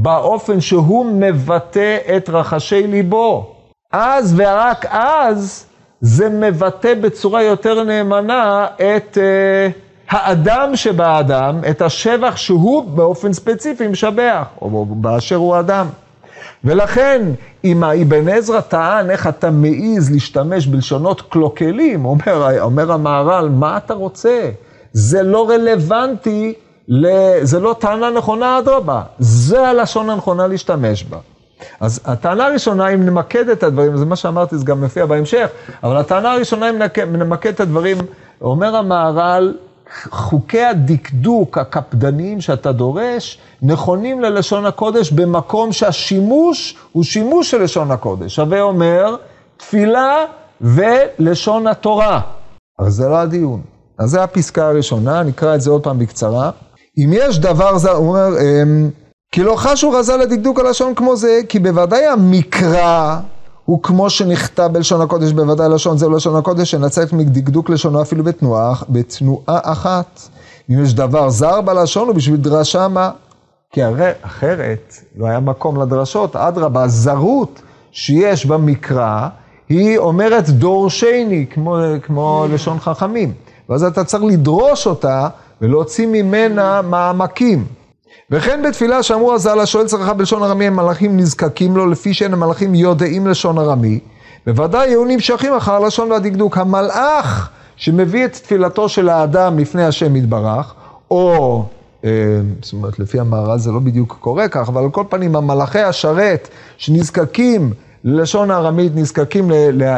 באופן 0.00 0.60
שהוא 0.60 1.06
מבטא 1.06 1.96
את 2.16 2.28
רחשי 2.28 2.86
ליבו. 2.86 3.54
אז 3.92 4.34
ורק 4.36 4.86
אז 4.88 5.66
זה 6.00 6.28
מבטא 6.28 6.94
בצורה 6.94 7.42
יותר 7.42 7.84
נאמנה 7.84 8.66
את 8.76 9.18
uh, 9.18 9.72
האדם 10.10 10.76
שבאדם, 10.76 11.60
את 11.70 11.82
השבח 11.82 12.36
שהוא 12.36 12.84
באופן 12.84 13.32
ספציפי 13.32 13.88
משבח, 13.88 14.44
או 14.62 14.84
באשר 14.84 15.36
הוא 15.36 15.58
אדם. 15.58 15.86
ולכן, 16.64 17.22
אם 17.64 17.84
האבן 17.84 18.28
עזרא 18.28 18.60
טען 18.60 19.10
איך 19.10 19.26
אתה 19.26 19.50
מעז 19.50 20.10
להשתמש 20.10 20.66
בלשונות 20.66 21.20
קלוקלים, 21.20 22.04
אומר, 22.04 22.60
אומר 22.60 22.92
המהר"ל, 22.92 23.48
מה 23.48 23.76
אתה 23.76 23.94
רוצה? 23.94 24.50
זה 24.92 25.22
לא 25.22 25.48
רלוונטי, 25.50 26.54
זה 27.42 27.60
לא 27.60 27.76
טענה 27.78 28.10
נכונה, 28.10 28.58
אדרבה, 28.58 29.02
זה 29.18 29.68
הלשון 29.68 30.10
הנכונה 30.10 30.46
להשתמש 30.46 31.04
בה. 31.04 31.18
אז 31.80 32.00
הטענה 32.04 32.46
הראשונה, 32.46 32.88
אם 32.88 33.06
נמקד 33.06 33.48
את 33.48 33.62
הדברים, 33.62 33.96
זה 33.96 34.04
מה 34.04 34.16
שאמרתי, 34.16 34.58
זה 34.58 34.64
גם 34.64 34.84
מופיע 34.84 35.06
בהמשך, 35.06 35.48
אבל 35.82 35.96
הטענה 35.96 36.32
הראשונה, 36.32 36.70
אם 36.70 37.16
נמקד 37.16 37.52
את 37.52 37.60
הדברים, 37.60 37.98
אומר 38.40 38.76
המהר"ל, 38.76 39.54
חוקי 40.10 40.64
הדקדוק 40.64 41.58
הקפדניים 41.58 42.40
שאתה 42.40 42.72
דורש, 42.72 43.38
נכונים 43.62 44.20
ללשון 44.20 44.66
הקודש 44.66 45.10
במקום 45.10 45.72
שהשימוש 45.72 46.76
הוא 46.92 47.04
שימוש 47.04 47.50
של 47.50 47.62
לשון 47.62 47.90
הקודש. 47.90 48.38
הווה 48.38 48.60
אומר, 48.60 49.16
תפילה 49.56 50.14
ולשון 50.60 51.66
התורה. 51.66 52.20
אבל 52.78 52.90
זה 52.90 53.08
לא 53.08 53.16
הדיון. 53.16 53.60
אז 53.98 54.10
זו 54.10 54.20
הפסקה 54.20 54.68
הראשונה, 54.68 55.22
נקרא 55.22 55.54
את 55.54 55.60
זה 55.60 55.70
עוד 55.70 55.82
פעם 55.82 55.98
בקצרה. 55.98 56.50
אם 57.04 57.10
יש 57.12 57.38
דבר 57.38 57.78
זר, 57.78 57.92
הוא 57.92 58.08
אומר, 58.08 58.28
אמ, 58.40 58.90
כי 59.32 59.42
לא 59.42 59.56
חשו 59.56 59.90
רזה 59.90 60.16
לדקדוק 60.16 60.60
הלשון 60.60 60.94
כמו 60.94 61.16
זה, 61.16 61.40
כי 61.48 61.58
בוודאי 61.58 62.06
המקרא 62.06 63.18
הוא 63.64 63.82
כמו 63.82 64.10
שנכתב 64.10 64.68
בלשון 64.72 65.00
הקודש, 65.00 65.32
בוודאי 65.32 65.68
לשון 65.68 65.98
זה 65.98 66.08
לשון 66.08 66.36
הקודש, 66.36 66.70
שנצאת 66.70 67.12
מדקדוק 67.12 67.70
לשונו 67.70 68.02
אפילו 68.02 68.24
בתנועה, 68.24 68.74
בתנועה 68.88 69.58
אחת. 69.62 70.20
אם 70.70 70.82
יש 70.82 70.94
דבר 70.94 71.30
זר 71.30 71.60
בלשון, 71.60 72.08
הוא 72.08 72.16
בשביל 72.16 72.36
דרשה 72.36 72.88
מה? 72.88 73.10
כי 73.72 73.82
הרי 73.82 74.10
אחרת 74.22 74.94
לא 75.16 75.26
היה 75.26 75.40
מקום 75.40 75.82
לדרשות, 75.82 76.36
אדרבה, 76.36 76.82
הזרות 76.82 77.62
שיש 77.92 78.46
במקרא, 78.46 79.28
היא 79.68 79.98
אומרת 79.98 80.48
דורשני, 80.48 81.46
כמו, 81.50 81.76
כמו 82.02 82.46
לשון 82.50 82.78
חכמים. 82.80 83.32
ואז 83.68 83.84
אתה 83.84 84.04
צריך 84.04 84.24
לדרוש 84.24 84.86
אותה 84.86 85.28
ולהוציא 85.62 86.06
ממנה 86.06 86.82
מעמקים. 86.82 87.64
וכן 88.30 88.62
בתפילה 88.68 89.02
שאמרו 89.02 89.34
הז"ל, 89.34 89.60
השואל 89.60 89.86
צרכה 89.86 90.14
בלשון 90.14 90.42
ארמי, 90.42 90.66
הם 90.66 90.76
מלאכים 90.76 91.16
נזקקים 91.16 91.76
לו, 91.76 91.86
לפי 91.86 92.14
שאין 92.14 92.32
המלאכים 92.32 92.74
יודעים 92.74 93.26
לשון 93.26 93.58
ארמי. 93.58 94.00
בוודאי 94.46 94.88
היו 94.88 95.04
נמשכים 95.04 95.54
אחר 95.54 95.72
הלשון 95.72 96.12
והדקדוק. 96.12 96.58
המלאך 96.58 97.50
שמביא 97.76 98.24
את 98.24 98.32
תפילתו 98.32 98.88
של 98.88 99.08
האדם 99.08 99.58
לפני 99.58 99.84
השם 99.84 100.16
יתברך, 100.16 100.74
או, 101.10 101.64
אה, 102.04 102.10
זאת 102.62 102.72
אומרת, 102.72 102.98
לפי 102.98 103.20
המהר"ל 103.20 103.58
זה 103.58 103.72
לא 103.72 103.78
בדיוק 103.78 104.16
קורה 104.20 104.48
כך, 104.48 104.68
אבל 104.68 104.82
על 104.82 104.90
כל 104.90 105.04
פנים, 105.08 105.36
המלאכי 105.36 105.80
השרת 105.80 106.48
שנזקקים 106.76 107.72
ללשון 108.04 108.50
הארמית, 108.50 108.92
נזקקים 108.94 109.50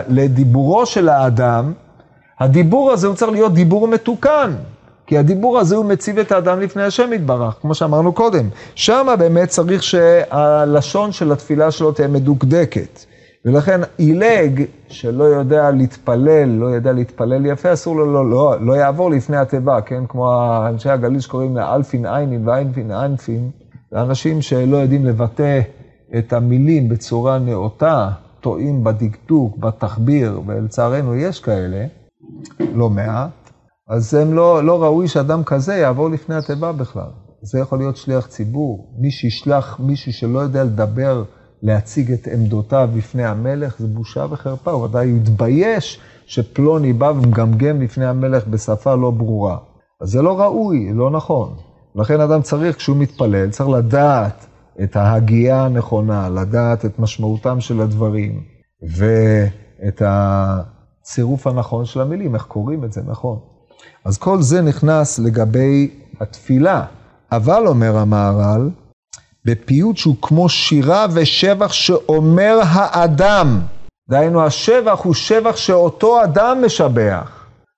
לדיבורו 0.09 0.87
של 0.87 1.09
האדם, 1.09 1.73
הדיבור 2.41 2.93
הזה 2.93 3.07
הוא 3.07 3.17
צריך 3.17 3.33
להיות 3.33 3.55
דיבור 3.55 3.89
מתוקן. 3.89 4.53
כי 5.11 5.19
הדיבור 5.19 5.59
הזה 5.59 5.77
הוא 5.77 5.85
מציב 5.85 6.19
את 6.19 6.33
האדם 6.33 6.61
לפני 6.61 6.83
השם 6.83 7.13
יתברך, 7.13 7.55
כמו 7.61 7.75
שאמרנו 7.75 8.13
קודם. 8.13 8.49
שם 8.75 9.07
באמת 9.19 9.49
צריך 9.49 9.83
שהלשון 9.83 11.13
של 11.13 11.33
התפילה 11.33 11.71
שלו 11.71 11.93
תהיה 11.93 12.09
מדוקדקת. 12.09 13.05
ולכן 13.45 13.81
עילג 13.99 14.65
שלא 14.89 15.25
יודע 15.25 15.71
להתפלל, 15.71 16.49
לא 16.49 16.67
יודע 16.67 16.93
להתפלל 16.93 17.47
יפה, 17.47 17.73
אסור 17.73 17.97
לו, 17.97 18.13
לא, 18.13 18.31
לא, 18.31 18.57
לא 18.61 18.73
יעבור 18.73 19.11
לפני 19.11 19.37
התיבה, 19.37 19.81
כן? 19.81 20.07
כמו 20.09 20.57
אנשי 20.69 20.91
הגליל 20.91 21.21
שקוראים 21.21 21.57
לה 21.57 21.75
אלפין 21.75 22.07
עיינין 22.07 22.49
ואיינפין 22.49 22.91
אנפין, 22.91 23.51
זה 23.91 24.01
אנשים 24.01 24.43
שלא 24.43 24.77
יודעים 24.77 25.07
לבטא 25.07 25.61
את 26.19 26.33
המילים 26.33 26.89
בצורה 26.89 27.39
נאותה, 27.39 28.09
טועים 28.41 28.85
בדקדוק, 28.85 29.57
בתחביר, 29.57 30.41
ולצערנו 30.47 31.17
יש 31.17 31.41
כאלה, 31.41 31.87
לא 32.75 32.91
מעט. 32.91 33.40
אז 33.91 34.15
הם 34.15 34.33
לא, 34.33 34.65
לא 34.65 34.83
ראוי 34.83 35.09
שאדם 35.09 35.45
כזה 35.45 35.75
יעבור 35.75 36.11
לפני 36.11 36.35
התיבה 36.35 36.73
בכלל. 36.73 37.11
זה 37.43 37.59
יכול 37.59 37.79
להיות 37.79 37.97
שליח 37.97 38.27
ציבור. 38.27 38.95
מי 38.99 39.11
שישלח 39.11 39.81
מישהו 39.81 40.13
שלא 40.13 40.39
יודע 40.39 40.65
לדבר, 40.65 41.25
להציג 41.63 42.13
את 42.13 42.29
עמדותיו 42.33 42.89
בפני 42.97 43.25
המלך, 43.25 43.79
זה 43.79 43.87
בושה 43.87 44.27
וחרפה. 44.31 44.71
הוא 44.71 44.85
ודאי 44.85 45.17
יתבייש 45.17 46.01
שפלוני 46.27 46.93
בא 46.93 47.13
ומגמגם 47.17 47.83
לפני 47.83 48.07
המלך 48.07 48.47
בשפה 48.47 48.95
לא 48.95 49.11
ברורה. 49.11 49.59
אז 50.01 50.11
זה 50.11 50.23
לא 50.23 50.41
ראוי, 50.41 50.93
לא 50.93 51.11
נכון. 51.11 51.55
לכן 51.95 52.21
אדם 52.21 52.43
צריך, 52.43 52.77
כשהוא 52.77 52.97
מתפלל, 52.97 53.51
צריך 53.51 53.69
לדעת 53.71 54.47
את 54.83 54.97
ההגייה 54.97 55.65
הנכונה, 55.65 56.29
לדעת 56.29 56.85
את 56.85 56.99
משמעותם 56.99 57.61
של 57.61 57.81
הדברים, 57.81 58.43
ואת 58.97 60.03
הצירוף 60.07 61.47
הנכון 61.47 61.85
של 61.85 62.01
המילים, 62.01 62.35
איך 62.35 62.43
קוראים 62.43 62.85
את 62.85 62.93
זה 62.93 63.01
נכון. 63.07 63.39
אז 64.05 64.19
כל 64.19 64.43
זה 64.43 64.63
נכנס 64.63 65.19
לגבי 65.19 65.91
התפילה. 66.21 66.85
אבל, 67.33 67.67
אומר 67.67 67.97
המהר"ל, 67.97 68.71
בפיוט 69.45 69.97
שהוא 69.97 70.17
כמו 70.23 70.49
שירה 70.49 71.07
ושבח 71.13 71.73
שאומר 71.73 72.59
האדם. 72.65 73.61
דהיינו, 74.11 74.43
השבח 74.43 75.01
הוא 75.03 75.15
שבח 75.15 75.57
שאותו 75.57 76.25
אדם 76.25 76.63
משבח. 76.67 77.31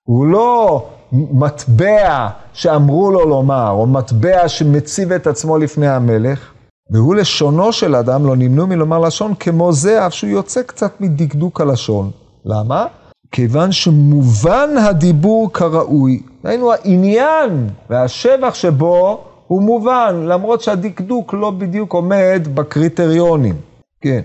הוא 0.03 0.27
לא 0.27 0.85
מטבע 1.11 2.27
שאמרו 2.53 3.11
לו 3.11 3.29
לומר, 3.29 3.69
או 3.69 3.87
מטבע 3.87 4.47
שמציב 4.47 5.11
את 5.11 5.27
עצמו 5.27 5.57
לפני 5.57 5.87
המלך, 5.87 6.51
והוא 6.91 7.15
לשונו 7.15 7.73
של 7.73 7.95
אדם, 7.95 8.25
לא 8.25 8.35
נמנו 8.35 8.67
מלומר 8.67 8.99
לשון 8.99 9.35
כמו 9.35 9.73
זה, 9.73 10.07
אף 10.07 10.13
שהוא 10.13 10.29
יוצא 10.29 10.61
קצת 10.63 11.01
מדקדוק 11.01 11.61
הלשון. 11.61 12.11
למה? 12.45 12.85
כיוון 13.33 13.71
שמובן 13.71 14.69
הדיבור 14.89 15.53
כראוי. 15.53 16.21
היינו 16.43 16.73
העניין 16.73 17.69
והשבח 17.89 18.53
שבו 18.53 19.23
הוא 19.47 19.61
מובן, 19.61 20.15
למרות 20.25 20.61
שהדקדוק 20.61 21.33
לא 21.33 21.51
בדיוק 21.51 21.93
עומד 21.93 22.47
בקריטריונים. 22.53 23.55
כן. 24.01 24.21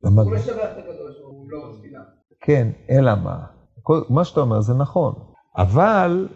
הוא 0.00 0.10
משבח 0.10 0.48
את 0.48 0.78
הקדוש, 0.78 1.16
הוא 1.24 1.46
לא. 1.50 1.58
כן, 2.40 2.68
אלא 2.90 3.12
מה? 3.24 3.36
כל, 3.82 4.00
מה 4.10 4.24
שאתה 4.24 4.40
אומר 4.40 4.60
זה 4.60 4.74
נכון, 4.74 5.14
אבל 5.56 6.28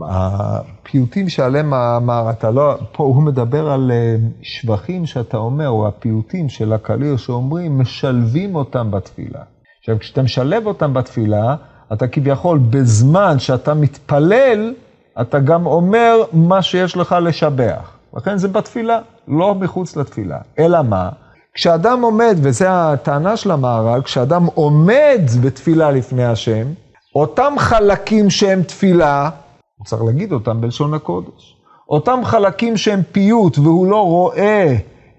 הפיוטים 0.00 1.28
שעליהם 1.28 1.74
אמר, 1.74 2.30
אתה 2.30 2.50
לא, 2.50 2.74
פה 2.92 3.04
הוא 3.04 3.22
מדבר 3.22 3.70
על 3.70 3.90
אה, 3.90 4.16
שבחים 4.42 5.06
שאתה 5.06 5.36
אומר, 5.36 5.68
או 5.68 5.88
הפיוטים 5.88 6.48
של 6.48 6.72
הקליר 6.72 7.16
שאומרים, 7.16 7.78
משלבים 7.78 8.54
אותם 8.54 8.90
בתפילה. 8.90 9.42
עכשיו, 9.88 10.00
כשאתה 10.00 10.22
משלב 10.22 10.66
אותם 10.66 10.94
בתפילה, 10.94 11.54
אתה 11.92 12.08
כביכול, 12.08 12.58
בזמן 12.58 13.38
שאתה 13.38 13.74
מתפלל, 13.74 14.74
אתה 15.20 15.38
גם 15.38 15.66
אומר 15.66 16.22
מה 16.32 16.62
שיש 16.62 16.96
לך 16.96 17.16
לשבח. 17.22 17.96
לכן 18.16 18.38
זה 18.38 18.48
בתפילה, 18.48 18.98
לא 19.28 19.54
מחוץ 19.54 19.96
לתפילה. 19.96 20.38
אלא 20.58 20.82
מה? 20.82 21.08
כשאדם 21.54 22.02
עומד, 22.02 22.36
וזו 22.42 22.66
הטענה 22.68 23.36
של 23.36 23.50
המהר"ל, 23.50 24.02
כשאדם 24.02 24.46
עומד 24.54 25.20
בתפילה 25.42 25.90
לפני 25.90 26.24
השם, 26.24 26.66
אותם 27.14 27.54
חלקים 27.58 28.30
שהם 28.30 28.62
תפילה, 28.62 29.30
הוא 29.78 29.86
צריך 29.86 30.02
להגיד 30.02 30.32
אותם 30.32 30.60
בלשון 30.60 30.94
הקודש. 30.94 31.56
אותם 31.88 32.20
חלקים 32.24 32.76
שהם 32.76 33.02
פיוט 33.12 33.58
והוא 33.58 33.86
לא 33.86 34.06
רואה 34.06 34.76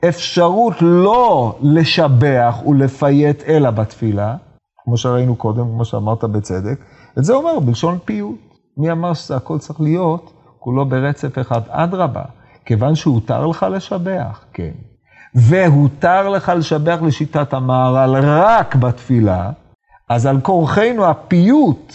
אפשרות 0.10 0.74
לא 0.82 1.56
לשבח 1.62 2.56
ולפייט 2.68 3.44
אלא 3.48 3.70
בתפילה, 3.70 4.36
כמו 4.90 4.98
שראינו 4.98 5.36
קודם, 5.36 5.68
כמו 5.68 5.86
שאמרת 5.86 6.24
בצדק, 6.24 6.80
את 7.20 7.24
זה 7.24 7.34
אומר 7.34 7.60
בלשון 7.60 7.98
פיוט. 8.06 8.40
מי 8.78 8.92
אמר 8.92 9.14
שהכל 9.14 9.58
צריך 9.58 9.82
להיות 9.82 10.34
כולו 10.60 10.86
ברצף 10.86 11.40
אחד? 11.40 11.62
אדרבה, 11.68 12.24
כיוון 12.66 12.96
שהותר 12.96 13.46
לך 13.46 13.66
לשבח, 13.72 14.46
כן. 14.54 14.72
והותר 15.36 16.30
לך 16.30 16.52
לשבח 16.58 16.98
לשיטת 17.02 17.54
המהר"ל 17.54 18.16
רק 18.24 18.76
בתפילה, 18.76 19.52
אז 20.10 20.26
על 20.26 20.40
כורחנו 20.42 21.06
הפיוט 21.06 21.94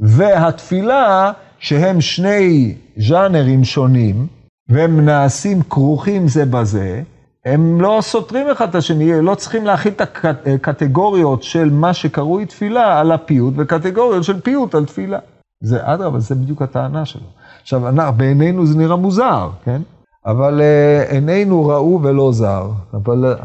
והתפילה, 0.00 1.32
שהם 1.58 2.00
שני 2.00 2.74
ז'אנרים 2.96 3.64
שונים, 3.64 4.26
והם 4.68 5.00
נעשים 5.00 5.62
כרוכים 5.62 6.28
זה 6.28 6.44
בזה, 6.44 7.02
הם 7.44 7.80
לא 7.80 7.98
סותרים 8.02 8.50
אחד 8.50 8.68
את 8.68 8.74
השני, 8.74 9.22
לא 9.22 9.34
צריכים 9.34 9.64
להכיל 9.64 9.92
את 9.92 10.00
הקטגוריות 10.46 11.42
של 11.42 11.70
מה 11.70 11.94
שקרוי 11.94 12.46
תפילה 12.46 13.00
על 13.00 13.12
הפיוט, 13.12 13.54
וקטגוריות 13.56 14.24
של 14.24 14.40
פיוט 14.40 14.74
על 14.74 14.84
תפילה. 14.84 15.18
זה 15.60 15.78
אדרבה, 15.82 16.18
זה 16.20 16.34
בדיוק 16.34 16.62
הטענה 16.62 17.04
שלו. 17.04 17.26
עכשיו, 17.62 17.82
בעינינו 18.16 18.66
זה 18.66 18.78
נראה 18.78 18.96
מוזר, 18.96 19.48
כן? 19.64 19.82
אבל 20.26 20.60
uh, 20.60 21.12
עינינו 21.12 21.66
ראו 21.66 22.00
ולא 22.02 22.32
זר. 22.32 22.70
אבל 22.94 23.34
uh, 23.38 23.42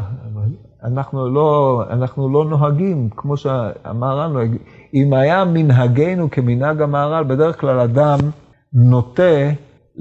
אנחנו 0.84 1.30
לא, 1.30 1.82
אנחנו 1.90 2.28
לא 2.28 2.44
נוהגים, 2.44 3.08
כמו 3.16 3.36
שהמהר"ל 3.36 4.26
נוהג. 4.26 4.56
אם 4.94 5.12
היה 5.12 5.44
מנהגנו 5.44 6.30
כמנהג 6.30 6.82
המהר"ל, 6.82 7.24
בדרך 7.24 7.60
כלל 7.60 7.80
אדם 7.80 8.18
נוטה 8.72 9.50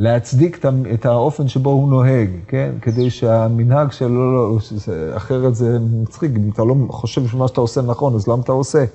להצדיק 0.02 0.66
את 0.94 1.06
האופן 1.06 1.48
שבו 1.48 1.70
הוא 1.70 1.90
נוהג, 1.90 2.30
כן? 2.48 2.72
כדי 2.82 3.10
שהמנהג 3.10 3.92
שלו, 3.92 4.34
לא, 4.34 4.58
אחרת 5.18 5.56
זה 5.56 5.80
מצחיק, 5.80 6.32
אם 6.36 6.50
אתה 6.54 6.64
לא 6.64 6.76
חושב 6.90 7.28
שמה 7.28 7.48
שאתה 7.48 7.62
עושה 7.62 7.82
נכון, 7.82 8.16
אז 8.16 8.28
למה 8.28 8.42
אתה 8.44 8.52
עושה? 8.52 8.86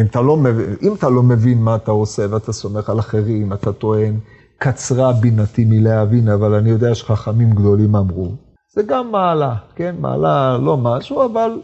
אם 0.00 0.06
אתה 0.06 0.20
לא, 0.20 0.38
אם 0.82 0.94
אתה 0.94 1.08
לא 1.08 1.22
מבין 1.22 1.62
מה 1.62 1.76
אתה 1.76 1.90
עושה 1.90 2.26
ואתה 2.30 2.52
סומך 2.52 2.90
על 2.90 2.98
אחרים, 2.98 3.52
אתה 3.52 3.72
טוען, 3.72 4.14
קצרה 4.58 5.12
בינתי 5.12 5.64
מלהבין, 5.64 6.28
אבל 6.28 6.54
אני 6.54 6.70
יודע 6.70 6.94
שחכמים 6.94 7.50
גדולים 7.50 7.96
אמרו. 7.96 8.28
זה 8.74 8.82
גם 8.82 9.10
מעלה, 9.12 9.54
כן? 9.76 9.94
מעלה 10.00 10.58
לא 10.58 10.76
משהו, 10.76 11.24
אבל 11.24 11.60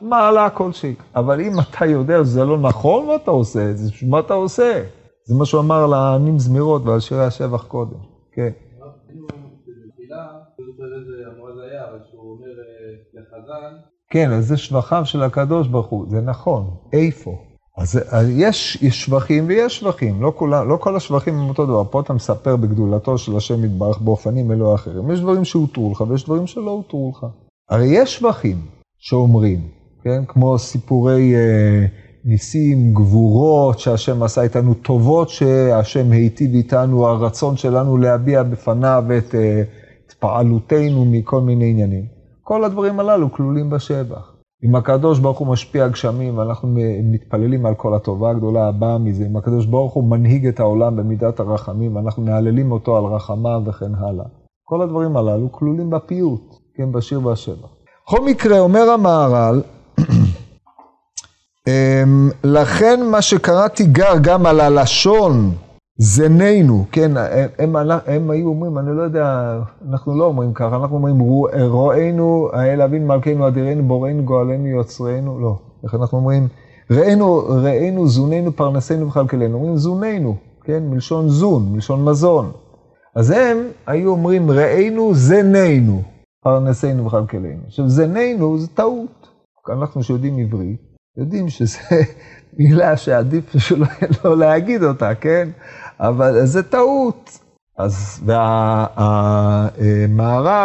מעלה 0.00 0.50
כלשהי. 0.50 0.94
אבל 1.16 1.40
אם 1.40 1.60
אתה 1.60 1.86
יודע 1.86 2.24
שזה 2.24 2.44
לא 2.44 2.58
נכון 2.58 3.06
מה 3.06 3.14
אתה 3.14 3.30
עושה, 3.30 3.72
זה 3.74 3.90
מה 4.08 4.20
אתה 4.20 4.34
עושה. 4.34 4.82
זה 5.26 5.34
מה 5.34 5.46
שהוא 5.46 5.60
אמר 5.60 5.86
לענים 5.86 6.38
זמירות 6.38 6.82
ועל 6.84 7.00
שירי 7.00 7.24
השבח 7.24 7.62
קודם, 7.62 8.13
כן. 8.34 8.50
כן, 14.10 14.30
אז 14.30 14.46
זה 14.46 14.56
שבחיו 14.56 15.06
של 15.06 15.22
הקדוש 15.22 15.68
ברוך 15.68 15.86
הוא, 15.86 16.06
זה 16.08 16.20
נכון. 16.20 16.76
איפה? 16.92 17.38
אז 17.78 18.00
יש, 18.30 18.82
יש 18.82 19.04
שבחים 19.04 19.46
ויש 19.46 19.78
שבחים, 19.78 20.22
לא, 20.22 20.32
כולה, 20.36 20.64
לא 20.64 20.76
כל 20.76 20.96
השבחים 20.96 21.34
הם 21.34 21.48
אותו 21.48 21.66
דבר. 21.66 21.84
פה 21.84 22.00
אתה 22.00 22.12
מספר 22.12 22.56
בגדולתו 22.56 23.18
של 23.18 23.36
השם 23.36 23.64
יתברך 23.64 24.00
באופנים 24.00 24.52
אלו 24.52 24.66
או 24.66 24.74
אחרים. 24.74 25.10
יש 25.10 25.20
דברים 25.20 25.44
שהותרו 25.44 25.92
לך 25.92 26.00
ויש 26.00 26.24
דברים 26.24 26.46
שלא 26.46 26.70
הותרו 26.70 27.12
לך. 27.16 27.26
הרי 27.70 27.86
יש 27.86 28.16
שבחים 28.16 28.56
שאומרים, 28.98 29.60
כן, 30.02 30.24
כמו 30.28 30.58
סיפורי 30.58 31.34
אה, 31.34 31.86
ניסים, 32.24 32.94
גבורות 32.94 33.78
שהשם 33.78 34.22
עשה 34.22 34.42
איתנו, 34.42 34.74
טובות 34.74 35.28
שהשם 35.28 36.12
היטיב 36.12 36.54
איתנו, 36.54 37.06
הרצון 37.06 37.56
שלנו 37.56 37.96
להביע 37.96 38.42
בפניו 38.42 39.04
את, 39.18 39.34
אה, 39.34 39.62
את 40.06 40.12
פעלותנו 40.12 41.04
מכל 41.04 41.40
מיני 41.40 41.70
עניינים. 41.70 42.04
כל 42.42 42.64
הדברים 42.64 43.00
הללו 43.00 43.32
כלולים 43.32 43.70
בשבח. 43.70 44.34
אם 44.64 44.76
הקדוש 44.76 45.18
ברוך 45.18 45.38
הוא 45.38 45.48
משפיע 45.48 45.88
גשמים, 45.88 46.38
ואנחנו 46.38 46.68
מתפללים 47.02 47.66
על 47.66 47.74
כל 47.74 47.94
הטובה 47.94 48.30
הגדולה 48.30 48.68
הבאה 48.68 48.98
מזה, 48.98 49.26
אם 49.26 49.36
הקדוש 49.36 49.66
ברוך 49.66 49.92
הוא 49.92 50.04
מנהיג 50.04 50.46
את 50.46 50.60
העולם 50.60 50.96
במידת 50.96 51.40
הרחמים, 51.40 51.96
ואנחנו 51.96 52.22
מהללים 52.22 52.72
אותו 52.72 52.96
על 52.96 53.04
רחמיו 53.04 53.62
וכן 53.66 53.94
הלאה. 53.94 54.24
כל 54.64 54.82
הדברים 54.82 55.16
הללו 55.16 55.52
כלולים 55.52 55.90
בפיוט, 55.90 56.54
כן, 56.74 56.92
בשיר 56.92 57.26
והשבח. 57.26 57.68
בכל 58.06 58.24
מקרה, 58.24 58.58
אומר 58.58 58.90
המהר"ל, 58.90 59.62
לכן 62.44 63.00
מה 63.10 63.22
שקראתי 63.22 63.84
גר 63.84 64.14
גם 64.22 64.46
על 64.46 64.60
הלשון 64.60 65.50
זננו, 65.98 66.84
כן, 66.92 67.12
הם, 67.58 67.76
הם, 67.76 67.90
הם 68.06 68.30
היו 68.30 68.48
אומרים, 68.48 68.78
אני 68.78 68.96
לא 68.96 69.02
יודע, 69.02 69.58
אנחנו 69.90 70.18
לא 70.18 70.24
אומרים 70.24 70.52
ככה, 70.54 70.76
אנחנו 70.76 70.96
אומרים, 70.96 71.18
רואינו, 71.68 72.48
האל 72.52 72.82
אבין 72.82 73.06
מלכנו 73.06 73.48
אדירנו, 73.48 73.82
בוראנו, 73.82 74.24
גואלנו, 74.24 74.66
יוצרנו, 74.66 75.40
לא. 75.40 75.58
איך 75.84 75.94
אנחנו 75.94 76.18
אומרים, 76.18 76.48
ראינו, 76.90 77.36
ראינו, 77.48 78.08
זוננו, 78.08 78.52
פרנסנו 78.52 79.08
וכלכלנו, 79.08 79.54
אומרים 79.54 79.76
זוננו, 79.76 80.36
כן, 80.64 80.82
מלשון 80.90 81.28
זון, 81.28 81.72
מלשון 81.72 82.04
מזון. 82.04 82.52
אז 83.16 83.30
הם 83.30 83.58
היו 83.86 84.10
אומרים, 84.10 84.50
ראינו, 84.50 85.14
זננו, 85.14 86.02
פרנסנו 86.42 87.06
וכלכלנו. 87.06 87.62
עכשיו, 87.66 87.88
זננו 87.88 88.58
זה 88.58 88.68
טעות. 88.68 89.28
אנחנו 89.72 90.02
שיודעים 90.02 90.38
עברית, 90.38 90.93
יודעים 91.16 91.48
שזה 91.48 91.78
מילה 92.58 92.96
שעדיף 92.96 93.56
שלא 93.58 93.86
לא 94.24 94.38
להגיד 94.38 94.82
אותה, 94.82 95.14
כן? 95.14 95.48
אבל 96.00 96.46
זה 96.46 96.62
טעות. 96.62 97.38
אז 97.78 98.20
והמהר"ל, 98.26 99.10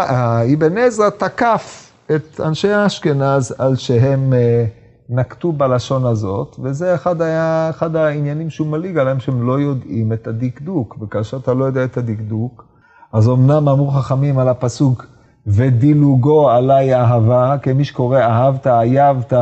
האבן 0.07 0.77
עזרא 0.77 1.09
תקף 1.09 1.91
את 2.15 2.39
אנשי 2.39 2.85
אשכנז 2.85 3.55
על 3.57 3.75
שהם 3.75 4.33
אה, 4.33 4.65
נקטו 5.09 5.51
בלשון 5.51 6.05
הזאת, 6.05 6.55
וזה 6.63 6.95
אחד, 6.95 7.21
היה, 7.21 7.69
אחד 7.69 7.95
העניינים 7.95 8.49
שהוא 8.49 8.67
מליג 8.67 8.97
עליהם, 8.97 9.19
שהם 9.19 9.47
לא 9.47 9.59
יודעים 9.59 10.13
את 10.13 10.27
הדקדוק, 10.27 10.97
וכאשר 11.01 11.37
אתה 11.37 11.53
לא 11.53 11.65
יודע 11.65 11.83
את 11.83 11.97
הדקדוק, 11.97 12.65
אז 13.13 13.29
אמנם 13.29 13.69
אמרו 13.69 13.91
חכמים 13.91 14.39
על 14.39 14.49
הפסוק, 14.49 15.05
ודילוגו 15.47 16.49
עלי 16.49 16.95
אהבה, 16.95 17.55
כמי 17.61 17.83
שקורא 17.83 18.19
אהבת, 18.19 18.67
אייבת, 18.67 19.33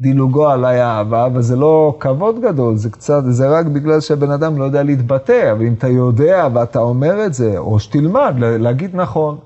דילוגו 0.00 0.48
עליי 0.48 0.82
אהבה, 0.82 1.26
אבל 1.26 1.42
זה 1.42 1.56
לא 1.56 1.96
כבוד 2.00 2.40
גדול, 2.40 2.76
זה 2.76 2.90
קצת, 2.90 3.22
זה 3.28 3.48
רק 3.48 3.66
בגלל 3.66 4.00
שהבן 4.00 4.30
אדם 4.30 4.58
לא 4.58 4.64
יודע 4.64 4.82
להתבטא, 4.82 5.52
אבל 5.52 5.66
אם 5.66 5.74
אתה 5.78 5.88
יודע 5.88 6.48
ואתה 6.54 6.78
אומר 6.78 7.26
את 7.26 7.34
זה, 7.34 7.58
או 7.58 7.80
שתלמד 7.80 8.34
להגיד 8.38 8.96
נכון. 8.96 9.38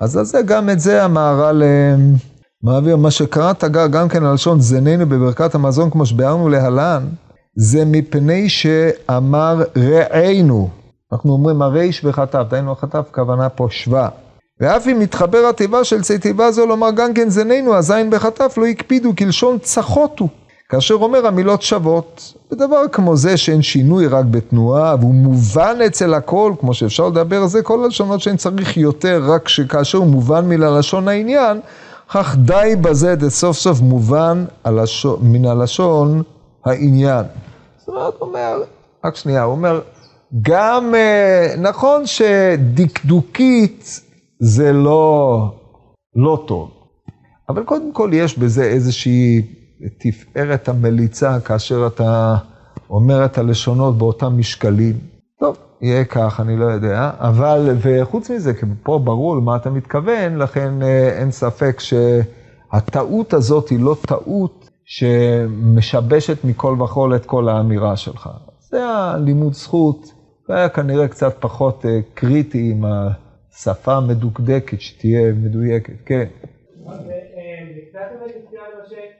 אז 0.00 0.16
על 0.16 0.24
זה, 0.24 0.42
גם 0.42 0.70
את 0.70 0.80
זה 0.80 1.04
המהר"ל 1.04 1.62
מעביר. 2.62 2.96
מה 2.96 3.10
שקראת 3.10 3.64
גם 3.64 4.08
כן 4.08 4.24
על 4.24 4.34
לשון 4.34 4.60
זננו 4.60 5.06
בברכת 5.06 5.54
המזון, 5.54 5.90
כמו 5.90 6.06
שביארנו 6.06 6.48
להלן, 6.48 7.04
זה 7.56 7.84
מפני 7.86 8.48
שאמר 8.48 9.62
רעינו. 9.76 10.68
אנחנו 11.12 11.32
אומרים 11.32 11.62
הריש 11.62 12.04
וחטף, 12.04 12.44
דהיינו 12.50 12.72
החטף, 12.72 13.08
כוונה 13.14 13.48
פה 13.48 13.66
שווה. 13.70 14.08
ואף 14.60 14.88
אם 14.88 14.98
מתחבר 14.98 15.46
התיבה 15.50 15.84
של 15.84 16.02
צי 16.02 16.18
תיבה 16.18 16.50
זו 16.50 16.66
לומר 16.66 16.90
גם 16.90 17.14
כן 17.14 17.30
זננו, 17.30 17.74
הזין 17.74 18.10
בחטף 18.10 18.54
לא 18.58 18.66
הקפידו 18.66 19.12
כלשון 19.18 19.58
צחותו. 19.58 20.28
כאשר 20.68 20.94
אומר 20.94 21.26
המילות 21.26 21.62
שוות. 21.62 22.34
בדבר 22.50 22.88
כמו 22.92 23.16
זה 23.16 23.36
שאין 23.36 23.62
שינוי 23.62 24.06
רק 24.06 24.24
בתנועה, 24.24 24.94
והוא 25.00 25.14
מובן 25.14 25.76
אצל 25.86 26.14
הכל, 26.14 26.52
כמו 26.60 26.74
שאפשר 26.74 27.08
לדבר 27.08 27.46
זה, 27.46 27.62
כל 27.62 27.84
הלשונות 27.84 28.20
שאין 28.20 28.36
צריך 28.36 28.76
יותר, 28.76 29.22
רק 29.26 29.48
שכאשר 29.48 29.98
הוא 29.98 30.06
מובן 30.06 30.48
מללשון 30.48 31.08
העניין, 31.08 31.60
כך 32.10 32.36
די 32.36 32.74
בזה 32.80 33.14
סוף 33.28 33.56
סוף 33.56 33.80
מובן 33.80 34.44
הלשון, 34.64 35.18
מן 35.22 35.44
הלשון 35.44 36.22
העניין. 36.64 37.24
זאת 37.78 37.88
אומרת, 37.88 38.14
הוא 38.18 38.28
אומר, 38.28 38.62
רק 39.04 39.16
שנייה, 39.16 39.42
הוא 39.42 39.52
אומר, 39.52 39.80
גם 40.42 40.94
אה, 40.94 41.54
נכון 41.58 42.06
שדקדוקית 42.06 44.00
זה 44.40 44.72
לא, 44.72 45.54
לא 46.16 46.44
טוב, 46.46 46.70
אבל 47.48 47.64
קודם 47.64 47.92
כל 47.92 48.10
יש 48.12 48.38
בזה 48.38 48.64
איזושהי 48.64 49.42
תפארת 49.98 50.68
המליצה 50.68 51.40
כאשר 51.40 51.86
אתה 51.86 52.36
אומר 52.90 53.24
את 53.24 53.38
הלשונות 53.38 53.98
באותם 53.98 54.38
משקלים. 54.38 54.98
טוב, 55.40 55.56
יהיה 55.80 56.04
כך, 56.04 56.40
אני 56.40 56.56
לא 56.56 56.64
יודע, 56.64 57.10
אבל, 57.18 57.76
וחוץ 57.82 58.30
מזה, 58.30 58.54
כי 58.54 58.66
פה 58.82 58.98
ברור 58.98 59.36
למה 59.36 59.56
אתה 59.56 59.70
מתכוון, 59.70 60.36
לכן 60.38 60.82
אה, 60.82 61.08
אין 61.18 61.30
ספק 61.30 61.80
שהטעות 61.80 63.34
הזאת 63.34 63.68
היא 63.68 63.80
לא 63.80 63.96
טעות 64.06 64.70
שמשבשת 64.84 66.44
מכל 66.44 66.76
וכול 66.82 67.16
את 67.16 67.26
כל 67.26 67.48
האמירה 67.48 67.96
שלך. 67.96 68.30
זה 68.70 68.86
הלימוד 68.88 69.54
זכות, 69.54 70.12
זה 70.48 70.54
היה 70.54 70.68
כנראה 70.68 71.08
קצת 71.08 71.36
פחות 71.40 71.86
אה, 71.86 72.00
קריטי 72.14 72.70
עם 72.70 72.84
השפה 73.54 73.94
המדוקדקת, 73.96 74.80
שתהיה 74.80 75.32
מדויקת, 75.32 75.94
כן. 76.06 76.24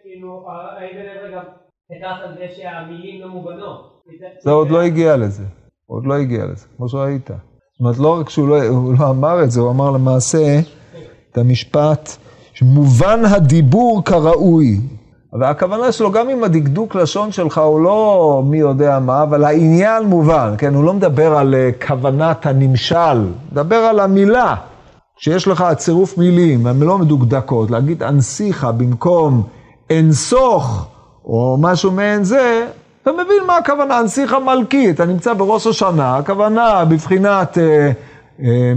כאילו, 0.03 0.47
האבן 0.51 1.33
גם 1.35 1.43
הכרת 1.91 2.29
על 2.29 2.35
זה 2.35 2.47
שהמילים 2.57 3.21
לא 3.21 3.29
מובנות. 3.29 4.03
זה 4.41 4.51
עוד 4.51 4.71
לא 4.71 4.83
הגיע 4.83 5.17
לזה, 5.17 5.45
עוד 5.87 6.07
לא 6.07 6.15
הגיע 6.15 6.45
לזה, 6.45 6.67
כמו 6.77 6.89
שראית. 6.89 7.27
זאת 7.27 7.81
אומרת, 7.81 7.99
לא 7.99 8.21
רק 8.21 8.29
שהוא 8.29 8.49
לא, 8.49 8.59
לא 8.99 9.11
אמר 9.11 9.45
את 9.45 9.51
זה, 9.51 9.61
הוא 9.61 9.71
אמר 9.71 9.91
למעשה 9.91 10.61
את 11.31 11.39
המשפט, 11.39 12.11
מובן 12.63 13.21
הדיבור 13.25 14.05
כראוי. 14.05 14.81
והכוונה 15.33 15.93
שלו, 15.93 16.13
גם 16.13 16.29
אם 16.31 16.45
הדקדוק 16.45 16.95
לשון 16.95 17.33
שלך 17.33 17.59
הוא 17.59 17.81
לא 17.81 18.43
מי 18.47 18.59
יודע 18.59 18.99
מה, 18.99 19.23
אבל 19.23 19.45
העניין 19.45 20.03
מובן, 20.03 20.55
כן? 20.59 20.75
הוא 20.75 20.85
לא 20.85 20.95
מדבר 20.95 21.39
על 21.39 21.55
אה, 21.55 21.71
כוונת 21.87 22.47
הנמשל, 22.47 23.27
מדבר 23.53 23.77
על 23.77 24.01
המילה. 24.01 24.55
שיש 25.17 25.49
לך 25.49 25.65
צירוף 25.77 26.19
מילים, 26.19 26.67
הן 26.67 26.81
לא 26.81 26.99
מדוקדקות, 26.99 27.71
להגיד 27.71 28.03
אנסיכה 28.03 28.73
במקום 28.73 29.43
אנסוך, 29.91 30.87
או 31.25 31.57
משהו 31.61 31.91
מעין 31.91 32.25
זה, 32.25 32.67
אתה 33.03 33.13
מבין 33.13 33.47
מה 33.47 33.57
הכוונה, 33.57 34.01
אנסיכה 34.01 34.39
מלכי, 34.39 34.91
אתה 34.91 35.05
נמצא 35.05 35.35
בראש 35.35 35.67
השנה, 35.67 36.17
הכוונה 36.17 36.85
בבחינת, 36.85 37.59
אה, 37.59 37.91
אה, 38.43 38.73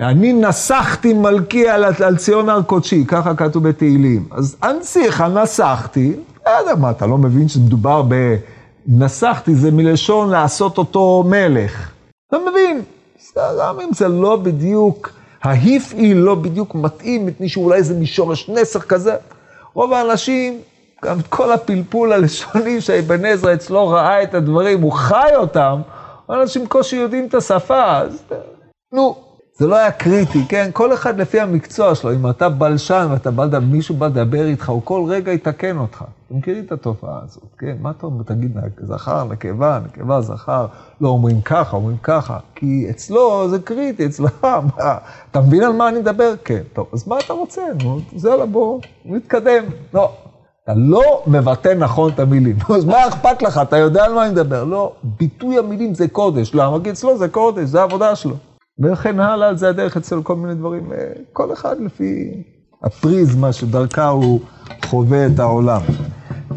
אני 0.00 0.32
נסחתי 0.32 1.12
מלכי 1.12 1.68
על, 1.68 1.84
על 2.04 2.16
ציון 2.16 2.48
הר 2.48 2.62
קודשי, 2.62 3.04
ככה 3.08 3.34
כתוב 3.34 3.68
בתהילים. 3.68 4.28
אז 4.30 4.56
אנסיכה 4.62 5.28
נסחתי, 5.28 6.16
לא 6.46 6.50
יודע 6.50 6.74
מה, 6.74 6.90
אתה 6.90 7.06
לא 7.06 7.18
מבין 7.18 7.48
שמדובר 7.48 8.02
ב... 8.08 8.36
נסחתי 8.86 9.54
זה 9.54 9.70
מלשון 9.70 10.30
לעשות 10.30 10.78
אותו 10.78 11.24
מלך. 11.26 11.90
אתה 12.28 12.36
מבין? 12.50 12.82
גם 13.36 13.80
אם 13.80 13.88
זה 13.94 14.08
לא 14.08 14.36
בדיוק, 14.36 15.10
ההפעיל 15.42 16.16
לא 16.16 16.34
בדיוק 16.34 16.74
מתאים, 16.74 17.26
מפני 17.26 17.48
שאולי 17.48 17.82
זה 17.82 17.94
משורש 17.94 18.48
נסח 18.48 18.82
כזה. 18.82 19.14
רוב 19.74 19.92
האנשים, 19.92 20.60
גם 21.04 21.16
כל 21.28 21.52
הפלפול 21.52 22.12
הלשוני 22.12 22.80
שאבן 22.80 23.24
עזרא 23.24 23.54
אצלו 23.54 23.88
ראה 23.88 24.22
את 24.22 24.34
הדברים, 24.34 24.82
הוא 24.82 24.92
חי 24.92 25.30
אותם, 25.36 25.80
אנשים 26.30 26.66
קושי 26.66 26.96
יודעים 26.96 27.26
את 27.26 27.34
השפה, 27.34 27.98
אז 27.98 28.22
נו, 28.92 29.27
זה 29.58 29.66
לא 29.66 29.76
היה 29.76 29.90
קריטי, 29.90 30.44
כן? 30.48 30.70
כל 30.72 30.94
אחד 30.94 31.20
לפי 31.20 31.40
המקצוע 31.40 31.94
שלו, 31.94 32.14
אם 32.14 32.30
אתה 32.30 32.48
בלשן 32.48 33.06
ואתה 33.10 33.30
בא, 33.30 33.58
מישהו 33.58 33.94
בא 33.94 34.06
לדבר 34.06 34.46
איתך, 34.46 34.68
הוא 34.68 34.82
כל 34.84 35.04
רגע 35.08 35.32
יתקן 35.32 35.78
אותך. 35.78 36.04
אתם 36.26 36.36
מכירים 36.36 36.64
את 36.64 36.72
התופעה 36.72 37.20
הזאת, 37.24 37.44
כן? 37.58 37.76
מה 37.80 37.90
אתה 37.90 38.06
אומר? 38.06 38.22
תגיד, 38.22 38.56
זכר, 38.82 39.24
נקבה, 39.24 39.80
נקבה, 39.86 40.20
זכר, 40.20 40.66
לא 41.00 41.08
אומרים 41.08 41.40
ככה, 41.40 41.76
אומרים 41.76 41.96
ככה. 42.02 42.38
כי 42.54 42.86
אצלו 42.90 43.48
זה 43.48 43.58
קריטי, 43.58 44.06
אצלו, 44.06 44.28
מה, 44.42 44.98
אתה 45.30 45.40
מבין 45.40 45.62
על 45.62 45.72
מה 45.72 45.88
אני 45.88 45.98
מדבר? 45.98 46.34
כן. 46.44 46.62
טוב, 46.72 46.86
אז 46.92 47.08
מה 47.08 47.18
אתה 47.24 47.32
רוצה? 47.32 47.62
נו, 47.82 48.00
זה 48.16 48.36
לבוא, 48.36 48.80
נתקדם. 49.04 49.64
לא, 49.94 50.12
אתה 50.64 50.72
לא 50.76 51.22
מבטא 51.26 51.74
נכון 51.78 52.12
את 52.12 52.20
המילים. 52.20 52.56
אז 52.76 52.84
מה 52.84 53.08
אכפת 53.08 53.42
לך? 53.42 53.60
אתה 53.62 53.76
יודע 53.76 54.04
על 54.04 54.14
מה 54.14 54.24
אני 54.24 54.32
מדבר. 54.32 54.64
לא, 54.64 54.92
ביטוי 55.02 55.58
המילים 55.58 55.94
זה 55.94 56.08
קודש. 56.08 56.54
למה? 56.54 56.76
כי 56.84 56.90
אצלו 56.90 57.18
זה 57.18 57.28
קודש, 57.28 57.64
זה 57.68 57.80
העבודה 57.80 58.16
שלו. 58.16 58.34
וכן 58.80 59.20
הלאה, 59.20 59.54
זה 59.54 59.68
הדרך 59.68 59.96
אצל 59.96 60.22
כל 60.22 60.36
מיני 60.36 60.54
דברים, 60.54 60.92
אה, 60.92 61.12
כל 61.32 61.52
אחד 61.52 61.76
לפי 61.80 62.42
הפריזמה 62.82 63.52
שדרכה 63.52 64.08
הוא 64.08 64.40
חווה 64.84 65.26
את 65.26 65.38
העולם. 65.38 65.80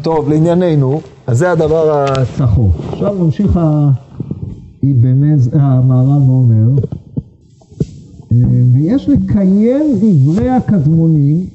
טוב, 0.02 0.28
לענייננו, 0.28 1.00
אז 1.26 1.38
זה 1.38 1.52
הדבר 1.52 2.04
הצחוק. 2.04 2.76
עכשיו 2.92 3.14
ממשיך 3.14 3.60
המהר"ל 5.52 6.22
ואומר, 6.30 6.82
אה, 8.32 8.36
ויש 8.74 9.08
לקיים 9.08 9.98
דברי 10.00 10.48
הקדמונים 10.48 11.46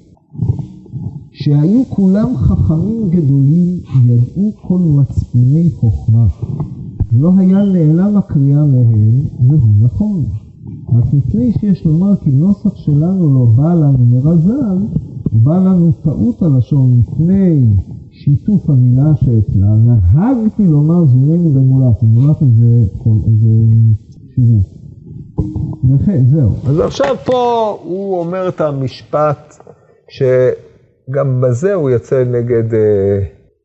שהיו 1.31 1.83
כולם 1.89 2.37
חכמים 2.37 3.09
גדולים, 3.09 3.79
ידעו 4.05 4.51
כל 4.61 4.79
מצפוני 4.79 5.69
חוכמה. 5.79 6.27
לא 7.19 7.31
היה 7.37 7.57
נעלם 7.63 8.17
הקריאה 8.17 8.65
מהם, 8.65 9.21
והוא 9.47 9.85
נכון. 9.85 10.25
רק 10.97 11.13
לפני 11.13 11.51
שיש 11.59 11.85
לומר 11.85 12.15
כי 12.23 12.29
נוסח 12.29 12.75
שלנו 12.75 13.33
לא 13.33 13.45
בא 13.55 13.73
לנו 13.73 13.97
מרזל, 13.97 14.77
בא 15.31 15.57
לנו 15.57 15.91
טעות 16.03 16.41
הלשון 16.41 16.99
לפני 16.99 17.75
שיתוף 18.11 18.69
המילה 18.69 19.11
שאצלה, 19.15 19.67
נהגתי 20.13 20.67
לומר 20.67 21.05
זורנו 21.05 21.55
ומולטו, 21.55 22.05
מולטו 22.05 22.45
זה, 22.45 22.81
זה 23.27 23.49
שירות. 24.35 24.77
וכן, 25.89 26.23
זהו. 26.25 26.49
אז 26.67 26.79
עכשיו 26.79 27.15
פה 27.25 27.77
הוא 27.83 28.19
אומר 28.19 28.47
את 28.47 28.61
המשפט 28.61 29.55
שגם 30.09 31.41
בזה 31.41 31.73
הוא 31.73 31.89
יוצא 31.89 32.23
נגד 32.23 32.73
אה, 32.73 33.19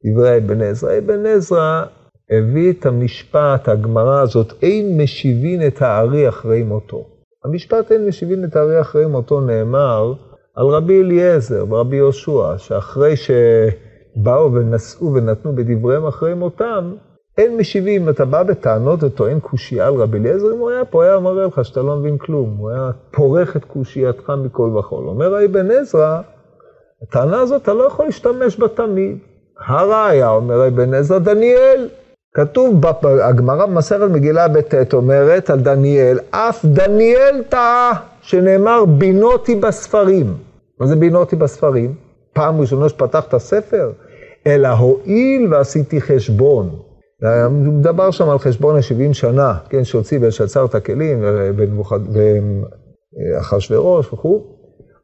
דברי 0.07 0.39
אבן 0.39 0.61
עזרא. 0.61 0.99
אבן 0.99 1.27
עזרא 1.27 1.83
הביא 2.31 2.73
את 2.73 2.87
המשפט, 2.87 3.69
הגמרא 3.69 4.21
הזאת, 4.21 4.53
אין 4.63 5.01
משיבין 5.03 5.67
את 5.67 5.83
הארי 5.83 6.29
אחרי 6.29 6.63
מותו. 6.63 7.12
המשפט 7.45 7.93
אין 7.93 8.07
משיבין 8.07 8.45
את 8.45 8.57
הארי 8.57 8.81
אחרי 8.81 9.07
מותו 9.07 9.41
נאמר 9.41 10.13
על 10.55 10.67
רבי 10.67 11.03
אליעזר 11.03 11.65
ורבי 11.69 11.97
יהושע, 11.97 12.59
שאחרי 12.59 13.15
שבאו 13.17 14.53
ונשאו 14.53 15.15
ונתנו 15.15 15.57
בדבריהם 15.57 16.07
אחרי 16.07 16.35
מותם, 16.35 16.93
אין 17.39 17.57
משיבים. 17.57 18.09
אתה 18.09 18.25
בא 18.25 18.43
בטענות 18.43 19.03
וטוען 19.03 19.41
קושייה 19.41 19.87
על 19.87 19.95
רבי 19.95 20.19
אליעזר, 20.19 20.55
אם 20.55 20.59
הוא 20.59 20.71
היה 20.71 20.85
פה, 20.85 21.05
היה 21.05 21.19
מראה 21.19 21.47
לך 21.47 21.65
שאתה 21.65 21.83
לא 21.83 21.97
מבין 21.97 22.19
כלום. 22.19 22.57
הוא 22.59 22.71
היה 22.71 22.91
פורך 23.11 23.57
את 23.57 23.65
קושייתך 23.65 24.33
מכל 24.45 24.77
וכול. 24.79 25.09
אומר 25.09 25.45
אבן 25.45 25.71
עזרא, 25.71 26.21
הטענה 27.03 27.41
הזאת, 27.41 27.63
אתה 27.63 27.75
לא 27.75 27.85
יכול 27.85 28.05
להשתמש 28.05 28.57
בה 28.57 28.69
תמיד. 28.69 29.19
הראיה, 29.67 30.31
אומר 30.31 30.69
אבן 30.69 30.95
עזרא, 30.95 31.19
דניאל. 31.19 31.89
כתוב, 32.35 32.81
הגמרא 33.23 33.67
במסכת 33.67 34.01
מגילה 34.11 34.49
בט' 34.49 34.95
אומרת 34.95 35.51
על 35.51 35.61
דניאל, 35.61 36.19
אף 36.31 36.65
דניאל 36.65 37.43
טעה, 37.49 37.93
שנאמר 38.21 38.85
בינותי 38.85 39.55
בספרים. 39.55 40.35
מה 40.81 40.87
זה 40.87 40.97
בינותי 40.97 41.37
בספרים? 41.37 41.95
פעם 42.33 42.61
ראשונה 42.61 42.89
שפתח 42.89 43.25
את 43.29 43.35
הספר? 43.35 43.93
אלא 44.47 44.69
הואיל 44.69 45.55
ועשיתי 45.55 46.01
חשבון. 46.01 46.71
מדבר 47.51 48.11
שם 48.11 48.31
על 48.31 48.39
חשבון 48.39 48.77
ה-70 48.77 49.15
שנה, 49.15 49.55
כן, 49.69 49.85
שהוציא 49.85 50.19
ושצר 50.23 50.65
את 50.65 50.75
הכלים, 50.75 51.25
ואחשוורוש 53.15 54.13
וכו'. 54.13 54.52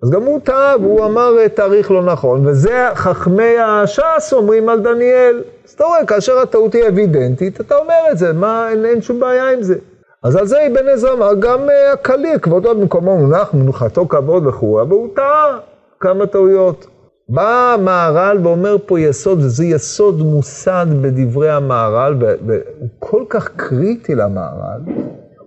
אז 0.03 0.11
גם 0.11 0.23
הוא 0.23 0.41
טעה, 0.41 0.75
והוא 0.81 1.05
אמר 1.05 1.49
תאריך 1.49 1.91
לא 1.91 2.03
נכון, 2.03 2.47
וזה 2.47 2.89
חכמי 2.95 3.59
הש"ס 3.59 4.33
אומרים 4.33 4.69
על 4.69 4.81
דניאל. 4.81 5.43
אז 5.67 5.73
אתה 5.73 5.85
רואה, 5.85 6.07
כאשר 6.07 6.39
הטעות 6.39 6.75
היא 6.75 6.89
אבידנטית, 6.89 7.61
אתה 7.61 7.77
אומר 7.77 7.95
את 8.11 8.19
זה, 8.19 8.33
מה, 8.33 8.69
אין, 8.71 8.85
אין 8.85 9.03
שום 9.03 9.21
בעיה 9.21 9.51
עם 9.51 9.63
זה. 9.63 9.75
אז 10.23 10.37
על 10.37 10.47
זה 10.47 10.67
אבן 10.67 10.89
עזרא 10.89 11.13
אמר, 11.13 11.35
גם 11.35 11.71
אה, 11.71 11.93
הקליע, 11.93 12.39
כבודו 12.39 12.75
במקומו 12.75 13.17
מונח, 13.17 13.55
מנוחתו 13.55 14.09
כבוד 14.09 14.47
וכו', 14.47 14.81
והוא 14.89 15.09
טעה 15.17 15.59
כמה 16.01 16.27
טעויות. 16.27 16.87
בא 17.29 17.75
המהר"ל 17.75 18.39
ואומר 18.43 18.77
פה 18.87 19.01
יסוד, 19.01 19.39
וזה 19.39 19.65
יסוד 19.65 20.23
מוסד 20.23 20.87
בדברי 21.01 21.51
המהר"ל, 21.51 22.15
והוא 22.19 22.89
כל 22.99 23.25
כך 23.29 23.49
קריטי 23.57 24.15
למהר"ל, 24.15 24.81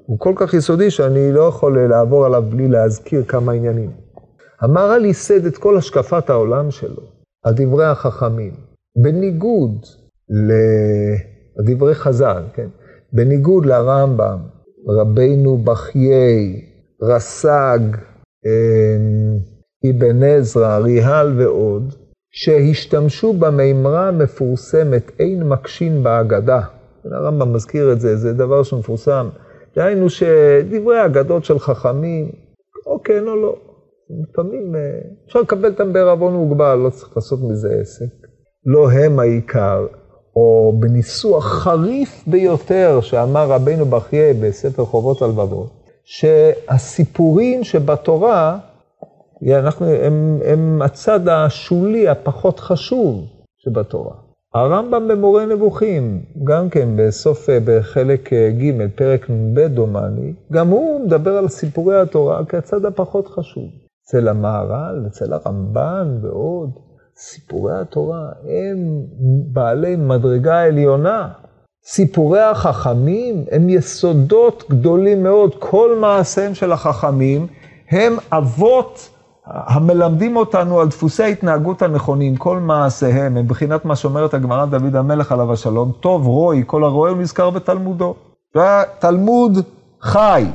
הוא 0.05 0.19
כל 0.19 0.33
כך 0.35 0.53
יסודי 0.53 0.91
שאני 0.91 1.31
לא 1.31 1.41
יכול 1.41 1.79
לעבור 1.79 2.25
עליו 2.25 2.43
בלי 2.49 2.67
להזכיר 2.67 3.23
כמה 3.27 3.51
עניינים. 3.51 4.10
המהר"ל 4.61 5.05
ייסד 5.05 5.45
את 5.45 5.57
כל 5.57 5.77
השקפת 5.77 6.29
העולם 6.29 6.71
שלו 6.71 7.03
על 7.43 7.53
דברי 7.55 7.85
החכמים. 7.85 8.53
בניגוד 8.97 9.85
לדברי 11.59 11.95
חז"ל, 11.95 12.43
כן? 12.53 12.67
בניגוד 13.13 13.65
לרמב"ם, 13.65 14.37
רבינו 14.87 15.57
בחיי, 15.57 16.65
רס"ג, 17.01 17.79
אמ, 18.45 19.37
אבן 19.89 20.23
עזרא, 20.23 20.77
ריהל 20.77 21.41
ועוד, 21.41 21.93
שהשתמשו 22.31 23.33
במימרה 23.33 24.07
המפורסמת 24.07 25.11
אין 25.19 25.43
מקשין 25.43 26.03
בהגדה. 26.03 26.61
הרמב"ם 27.05 27.53
מזכיר 27.53 27.91
את 27.91 28.01
זה, 28.01 28.15
זה 28.15 28.33
דבר 28.33 28.63
שמפורסם. 28.63 29.29
דהיינו 29.75 30.09
שדברי 30.09 31.05
אגדות 31.05 31.45
של 31.45 31.59
חכמים, 31.59 32.29
או 32.85 33.03
כן 33.03 33.27
או 33.27 33.35
לא. 33.35 33.70
לפעמים 34.29 34.75
אה, 34.75 34.99
אפשר 35.27 35.41
לקבל 35.41 35.69
אותם 35.71 35.93
בערבון 35.93 36.33
מוגבל, 36.33 36.75
לא 36.75 36.89
צריך 36.89 37.11
לעשות 37.15 37.39
מזה 37.49 37.77
עסק. 37.81 38.27
לא 38.65 38.91
הם 38.91 39.19
העיקר, 39.19 39.87
או 40.35 40.73
בניסוח 40.79 41.45
חריף 41.45 42.23
ביותר 42.27 43.01
שאמר 43.01 43.47
רבינו 43.51 43.85
בחייה 43.85 44.33
בספר 44.33 44.85
חובות 44.85 45.21
הלבבות, 45.21 45.69
שהסיפורים 46.03 47.63
שבתורה, 47.63 48.57
אנחנו, 49.49 49.85
הם, 49.85 50.39
הם 50.45 50.81
הצד 50.81 51.27
השולי, 51.27 52.07
הפחות 52.07 52.59
חשוב 52.59 53.25
שבתורה. 53.57 54.15
הרמב"ם 54.53 55.07
במורה 55.07 55.45
נבוכים, 55.45 56.21
גם 56.43 56.69
כן 56.69 56.89
בסוף, 56.97 57.49
בחלק 57.65 58.33
ג', 58.33 58.95
פרק 58.95 59.29
נ"ב 59.29 59.59
דומני, 59.59 60.33
גם 60.51 60.67
הוא 60.67 61.05
מדבר 61.05 61.37
על 61.37 61.47
סיפורי 61.47 61.99
התורה 62.01 62.45
כצד 62.45 62.85
הפחות 62.85 63.27
חשוב. 63.27 63.69
אצל 64.11 64.27
המהר"ל, 64.27 65.03
אצל 65.07 65.33
הרמב"ן 65.33 66.17
ועוד, 66.21 66.69
סיפורי 67.17 67.79
התורה 67.79 68.29
הם 68.43 69.05
בעלי 69.53 69.95
מדרגה 69.95 70.61
עליונה. 70.61 71.29
סיפורי 71.85 72.41
החכמים 72.41 73.45
הם 73.51 73.69
יסודות 73.69 74.63
גדולים 74.69 75.23
מאוד. 75.23 75.55
כל 75.59 75.97
מעשיהם 75.99 76.53
של 76.53 76.71
החכמים 76.71 77.47
הם 77.91 78.13
אבות 78.31 79.09
המלמדים 79.45 80.35
אותנו 80.35 80.79
על 80.79 80.87
דפוסי 80.87 81.23
ההתנהגות 81.23 81.81
הנכונים. 81.81 82.37
כל 82.37 82.59
מעשיהם 82.59 83.37
הם 83.37 83.47
בחינת 83.47 83.85
מה 83.85 83.95
שאומרת 83.95 84.33
הגמרא 84.33 84.65
דוד 84.65 84.95
המלך 84.95 85.31
עליו 85.31 85.53
השלום. 85.53 85.91
טוב 85.99 86.27
רואי, 86.27 86.63
כל 86.65 86.83
הרואה 86.83 87.13
נזכר 87.13 87.49
בתלמודו. 87.49 88.15
והתלמוד 88.55 89.57
חי. 90.01 90.45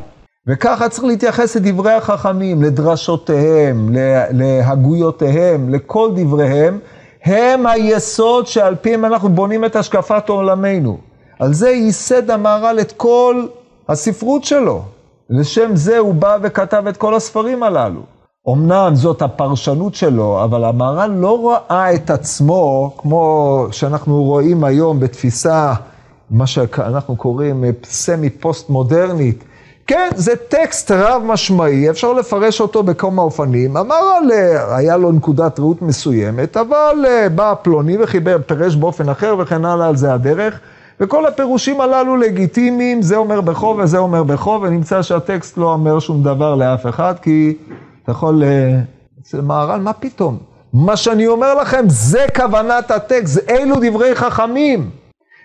וככה 0.49 0.89
צריך 0.89 1.05
להתייחס 1.05 1.57
לדברי 1.57 1.93
החכמים, 1.93 2.63
לדרשותיהם, 2.63 3.89
להגויותיהם, 4.31 5.69
לכל 5.69 6.11
דבריהם. 6.17 6.79
הם 7.25 7.67
היסוד 7.67 8.47
שעל 8.47 8.75
פיהם 8.75 9.05
אנחנו 9.05 9.29
בונים 9.29 9.65
את 9.65 9.77
השקפת 9.77 10.29
עולמנו. 10.29 10.99
על 11.39 11.53
זה 11.53 11.71
ייסד 11.71 12.31
המהר"ל 12.31 12.81
את 12.81 12.93
כל 12.93 13.47
הספרות 13.89 14.45
שלו. 14.45 14.83
לשם 15.31 15.77
זה 15.77 15.99
הוא 15.99 16.15
בא 16.15 16.39
וכתב 16.43 16.85
את 16.89 16.97
כל 16.97 17.15
הספרים 17.15 17.63
הללו. 17.63 18.01
אמנם 18.53 18.95
זאת 18.95 19.23
הפרשנות 19.23 19.95
שלו, 19.95 20.45
אבל 20.45 20.65
המהר"ל 20.65 21.11
לא 21.11 21.51
ראה 21.51 21.95
את 21.95 22.11
עצמו 22.11 22.95
כמו 22.99 23.67
שאנחנו 23.71 24.23
רואים 24.23 24.65
היום 24.65 25.01
בתפיסה, 25.01 25.75
מה 26.31 26.47
שאנחנו 26.47 27.17
קוראים 27.17 27.65
סמי 27.85 28.31
פוסט 28.31 28.71
מודרנית. 28.71 29.45
כן, 29.87 30.09
זה 30.15 30.37
טקסט 30.37 30.91
רב 30.91 31.23
משמעי, 31.27 31.91
אפשר 31.91 32.13
לפרש 32.13 32.61
אותו 32.61 32.83
בכמה 32.83 33.23
אופנים. 33.23 33.77
המהר"ל 33.77 34.31
היה 34.71 34.97
לו 34.97 35.13
נקודת 35.13 35.59
ראות 35.59 35.83
מסוימת, 35.83 36.57
אבל 36.57 36.97
בא 37.35 37.55
פלוני 37.63 37.97
וחיבר, 38.01 38.37
פירש 38.47 38.77
באופן 38.77 39.09
אחר 39.09 39.37
וכן 39.39 39.65
הלאה, 39.65 39.89
על 39.89 39.97
זה 39.97 40.15
הדרך. 40.15 40.61
וכל 41.01 41.27
הפירושים 41.27 41.81
הללו 41.81 42.17
לגיטימיים, 42.17 43.03
זה 43.03 43.17
אומר 43.17 43.41
בכו 43.41 43.77
וזה 43.79 43.99
אומר 43.99 44.23
בכו, 44.23 44.61
ונמצא 44.63 45.03
שהטקסט 45.03 45.59
לא 45.59 45.73
אומר 45.73 45.99
שום 45.99 46.23
דבר 46.23 46.55
לאף 46.55 46.87
אחד, 46.87 47.15
כי 47.23 47.57
אתה 48.03 48.13
יכול, 48.13 48.43
אצל 49.23 49.41
מהר"ל, 49.41 49.81
מה 49.81 49.93
פתאום? 49.93 50.39
מה 50.73 50.97
שאני 50.97 51.27
אומר 51.27 51.55
לכם, 51.55 51.85
זה 51.89 52.27
כוונת 52.37 52.91
הטקסט, 52.91 53.51
אלו 53.51 53.75
דברי 53.81 54.15
חכמים. 54.15 54.91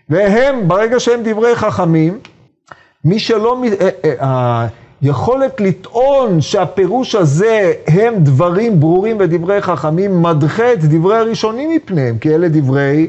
והם, 0.09 0.67
ברגע 0.67 0.99
שהם 0.99 1.19
דברי 1.23 1.55
חכמים, 1.55 2.19
מי 3.05 3.19
שלא, 3.19 3.61
היכולת 5.01 5.61
אה, 5.61 5.65
אה, 5.65 5.69
לטעון 5.69 6.41
שהפירוש 6.41 7.15
הזה 7.15 7.73
הם 7.87 8.15
דברים 8.17 8.79
ברורים 8.79 9.17
ודברי 9.19 9.61
חכמים, 9.61 10.21
מדחה 10.21 10.73
את 10.73 10.85
דברי 10.85 11.17
הראשונים 11.17 11.69
מפניהם, 11.75 12.17
כי 12.17 12.35
אלה 12.35 12.47
דברי 12.49 13.07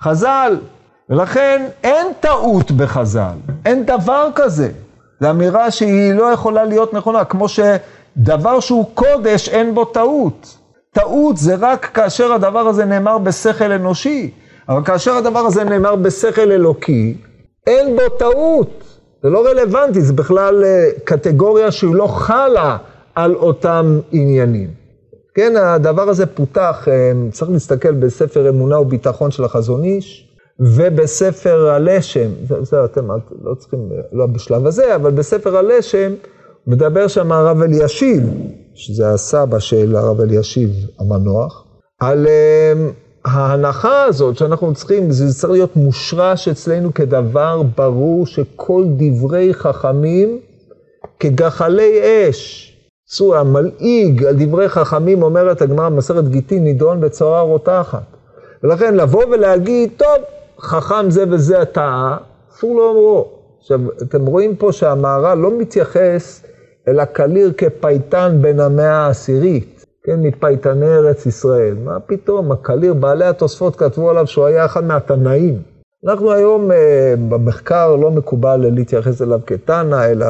חז"ל. 0.00 0.56
ולכן 1.10 1.66
אין 1.82 2.06
טעות 2.20 2.70
בחז"ל, 2.70 3.34
אין 3.64 3.84
דבר 3.84 4.28
כזה. 4.34 4.68
זו 5.20 5.30
אמירה 5.30 5.70
שהיא 5.70 6.12
לא 6.12 6.24
יכולה 6.24 6.64
להיות 6.64 6.94
נכונה, 6.94 7.24
כמו 7.24 7.46
שדבר 7.48 8.60
שהוא 8.60 8.84
קודש 8.94 9.48
אין 9.48 9.74
בו 9.74 9.84
טעות. 9.84 10.56
טעות 10.92 11.36
זה 11.36 11.54
רק 11.58 11.84
כאשר 11.94 12.32
הדבר 12.32 12.60
הזה 12.60 12.84
נאמר 12.84 13.18
בשכל 13.18 13.72
אנושי, 13.72 14.30
אבל 14.68 14.84
כאשר 14.84 15.16
הדבר 15.16 15.40
הזה 15.40 15.64
נאמר 15.64 15.96
בשכל 15.96 16.52
אלוקי, 16.52 17.14
אין 17.66 17.96
בו 17.96 18.16
טעות. 18.18 18.93
זה 19.24 19.30
לא 19.30 19.46
רלוונטי, 19.46 20.00
זה 20.00 20.12
בכלל 20.12 20.64
אה, 20.64 20.88
קטגוריה 21.04 21.70
שהיא 21.70 21.94
לא 21.94 22.06
חלה 22.06 22.76
על 23.14 23.34
אותם 23.34 24.00
עניינים. 24.12 24.70
כן, 25.34 25.56
הדבר 25.56 26.08
הזה 26.08 26.26
פותח, 26.26 26.88
אה, 26.88 27.12
צריך 27.32 27.50
להסתכל 27.50 27.92
בספר 27.92 28.48
אמונה 28.48 28.80
וביטחון 28.80 29.30
של 29.30 29.44
החזון 29.44 29.84
איש, 29.84 30.28
ובספר 30.60 31.68
הלשם, 31.68 32.30
זה 32.62 32.84
אתם 32.84 33.08
לא 33.42 33.54
צריכים, 33.54 33.88
לא 34.12 34.26
בשלב 34.26 34.66
הזה, 34.66 34.94
אבל 34.94 35.10
בספר 35.10 35.56
הלשם 35.56 36.12
מדבר 36.66 37.08
שם 37.08 37.32
הרב 37.32 37.62
אלישיב, 37.62 38.22
שזה 38.74 39.08
הסבא 39.08 39.58
של 39.58 39.96
הרב 39.96 40.20
אלישיב 40.20 40.70
המנוח, 41.00 41.64
על 42.00 42.26
אמ, 42.26 42.90
ההנחה 43.24 44.04
הזאת 44.04 44.36
שאנחנו 44.36 44.74
צריכים, 44.74 45.10
זה 45.10 45.34
צריך 45.34 45.52
להיות 45.52 45.76
מושרש 45.76 46.48
אצלנו 46.48 46.94
כדבר 46.94 47.62
ברור 47.76 48.26
שכל 48.26 48.84
דברי 48.96 49.54
חכמים 49.54 50.40
כגחלי 51.20 52.00
אש. 52.02 52.70
צור 53.06 53.36
המלעיג 53.36 54.24
על 54.24 54.34
דברי 54.38 54.68
חכמים, 54.68 55.22
אומרת 55.22 55.62
הגמרא 55.62 55.88
במסכת 55.88 56.24
גיטין, 56.28 56.64
נידון 56.64 57.00
בצורה 57.00 57.40
רותחת. 57.40 58.02
ולכן 58.62 58.94
לבוא 58.94 59.24
ולהגיד, 59.30 59.90
טוב, 59.96 60.16
חכם 60.60 61.10
זה 61.10 61.24
וזה 61.30 61.60
הטעה, 61.60 62.16
אסור 62.52 62.76
לאומרו. 62.76 63.28
עכשיו, 63.60 63.80
אתם 64.02 64.26
רואים 64.26 64.56
פה 64.56 64.72
שהמהר"ל 64.72 65.38
לא 65.38 65.58
מתייחס 65.58 66.42
אל 66.88 67.00
הקליר 67.00 67.52
כפייטן 67.56 68.38
בן 68.40 68.60
המאה 68.60 69.06
העשירית, 69.06 69.73
כן, 70.06 70.20
מפייטני 70.22 70.86
ארץ 70.86 71.26
ישראל. 71.26 71.74
מה 71.84 72.00
פתאום, 72.00 72.52
הקליר, 72.52 72.94
בעלי 72.94 73.24
התוספות 73.24 73.76
כתבו 73.76 74.10
עליו 74.10 74.26
שהוא 74.26 74.44
היה 74.44 74.64
אחד 74.64 74.84
מהתנאים. 74.84 75.62
אנחנו 76.06 76.32
היום 76.32 76.72
אה, 76.72 77.14
במחקר 77.28 77.96
לא 77.96 78.10
מקובל 78.10 78.56
להתייחס 78.56 79.22
אליו 79.22 79.40
כתנא, 79.46 80.06
אלא 80.06 80.26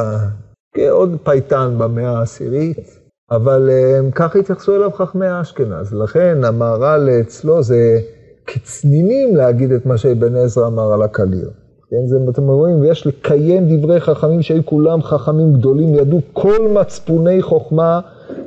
כעוד 0.75 1.17
פייטן 1.23 1.75
במאה 1.77 2.17
העשירית, 2.17 2.99
אבל 3.31 3.69
אה, 3.69 3.99
ככה 4.15 4.39
התייחסו 4.39 4.75
אליו 4.75 4.91
חכמי 4.91 5.41
אשכנז. 5.41 5.93
לכן 5.93 6.43
המהר"ל 6.43 7.09
אצלו 7.21 7.63
זה... 7.63 7.99
כצנינים 8.47 9.35
להגיד 9.35 9.71
את 9.71 9.85
מה 9.85 9.97
שאבן 9.97 10.35
עזרא 10.35 10.67
אמר 10.67 10.93
על 10.93 11.01
הקליר. 11.01 11.49
כן, 11.89 12.07
זה, 12.07 12.17
אתם 12.29 12.47
רואים, 12.47 12.81
ויש 12.81 13.07
לקיים 13.07 13.77
דברי 13.77 13.99
חכמים 13.99 14.41
שהיו 14.41 14.65
כולם 14.65 15.01
חכמים 15.01 15.53
גדולים, 15.53 15.95
ידעו 15.95 16.21
כל 16.33 16.67
מצפוני 16.73 17.41
חוכמה, 17.41 17.99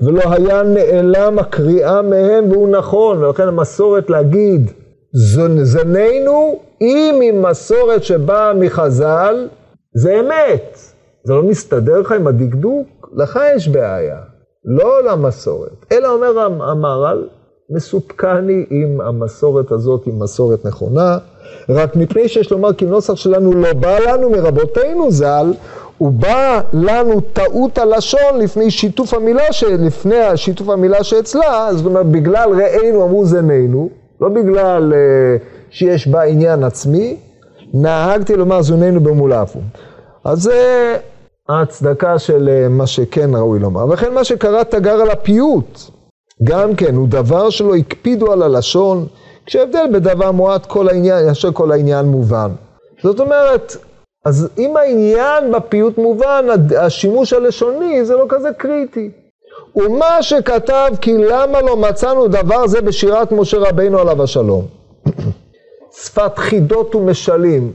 ולא 0.03 0.23
היה 0.33 0.63
נעלם 0.63 1.39
הקריאה 1.39 2.03
מהם, 2.03 2.53
והוא 2.53 2.69
נכון, 2.69 3.25
ולכן 3.25 3.49
המסורת 3.49 4.11
להגיד, 4.11 4.71
זננו, 5.63 6.61
אם 6.81 7.21
עם 7.23 7.43
מסורת 7.43 8.05
שבאה 8.05 8.55
מחז"ל, 8.55 9.49
זה 9.95 10.21
אמת. 10.21 10.79
זה 11.25 11.35
לא 11.35 11.43
מסתדר 11.43 12.01
לך 12.01 12.13
עם 12.13 12.27
הדקדוק? 12.27 13.11
לך 13.17 13.39
יש 13.57 13.69
בעיה, 13.69 14.19
לא 14.65 15.05
למסורת. 15.05 15.87
אלא 15.93 16.09
אומר 16.09 16.41
המהר"ל, 16.41 17.29
מסופקני 17.71 18.67
עם 18.71 19.01
המסורת 19.01 19.73
הזאת, 19.73 20.07
עם 20.07 20.23
מסורת 20.23 20.65
נכונה, 20.65 21.19
רק 21.69 21.97
מפני 21.97 22.29
שיש 22.29 22.53
לומר 22.53 22.73
כי 22.73 22.87
נוסח 22.87 23.15
שלנו 23.15 23.53
לא 23.53 23.73
בא 23.73 23.99
לנו 23.99 24.31
מרבותינו 24.31 25.11
ז"ל, 25.11 25.53
הוא 25.99 26.13
בא 26.13 26.61
לנו 26.73 27.21
טעות 27.21 27.79
הלשון 27.79 28.39
לפני 28.39 28.71
שיתוף 28.71 29.15
המילה, 29.15 29.43
לפני 29.79 30.15
שיתוף 30.37 30.69
המילה 30.69 31.05
שאצלה, 31.05 31.69
זאת 31.73 31.87
אומרת 31.87 32.07
בגלל 32.07 32.51
ראינו 32.63 33.05
אמרו 33.05 33.25
זננו, 33.25 33.89
לא 34.21 34.29
בגלל 34.29 34.93
uh, 34.93 35.43
שיש 35.71 36.09
בה 36.09 36.23
עניין 36.23 36.65
עצמי, 36.65 37.17
נהגתי 37.75 38.37
לומר 38.37 38.63
זוננו 38.63 39.01
במולאפו. 39.01 39.59
אז 40.25 40.43
זה 40.43 40.97
ההצדקה 41.49 42.19
של 42.19 42.49
uh, 42.49 42.69
מה 42.73 42.87
שכן 42.87 43.35
ראוי 43.35 43.59
לומר. 43.59 43.87
וכן 43.91 44.15
מה 44.15 44.25
שקרא 44.25 44.63
תגר 44.63 45.01
על 45.01 45.11
הפיוט. 45.11 45.81
גם 46.45 46.75
כן, 46.75 46.95
הוא 46.95 47.09
דבר 47.09 47.51
שלא 47.51 47.75
הקפידו 47.75 48.33
על 48.33 48.43
הלשון, 48.43 49.07
כשהבדל 49.47 49.87
בדבר 49.93 50.33
מועט 50.33 50.67
כל 50.67 50.89
העניין, 50.89 51.29
אשר 51.29 51.53
כל 51.53 51.73
העניין 51.73 52.07
מובן. 52.07 52.51
זאת 53.03 53.21
אומרת, 53.21 53.77
אז 54.29 54.49
אם 54.59 54.77
העניין 54.77 55.53
בפיוט 55.53 55.99
מובן, 55.99 56.47
השימוש 56.79 57.33
הלשוני 57.33 58.05
זה 58.05 58.17
לא 58.17 58.27
כזה 58.29 58.49
קריטי. 58.57 59.11
ומה 59.77 60.23
שכתב 60.23 60.91
כי 61.01 61.19
למה 61.19 61.63
לא 61.63 61.77
מצאנו 61.77 62.29
דבר 62.29 62.67
זה 62.67 62.81
בשירת 62.81 63.33
משה 63.33 63.59
רבינו 63.59 63.99
עליו 63.99 64.23
השלום. 64.23 64.67
שפת 66.03 66.39
חידות 66.39 66.95
ומשלים. 66.95 67.73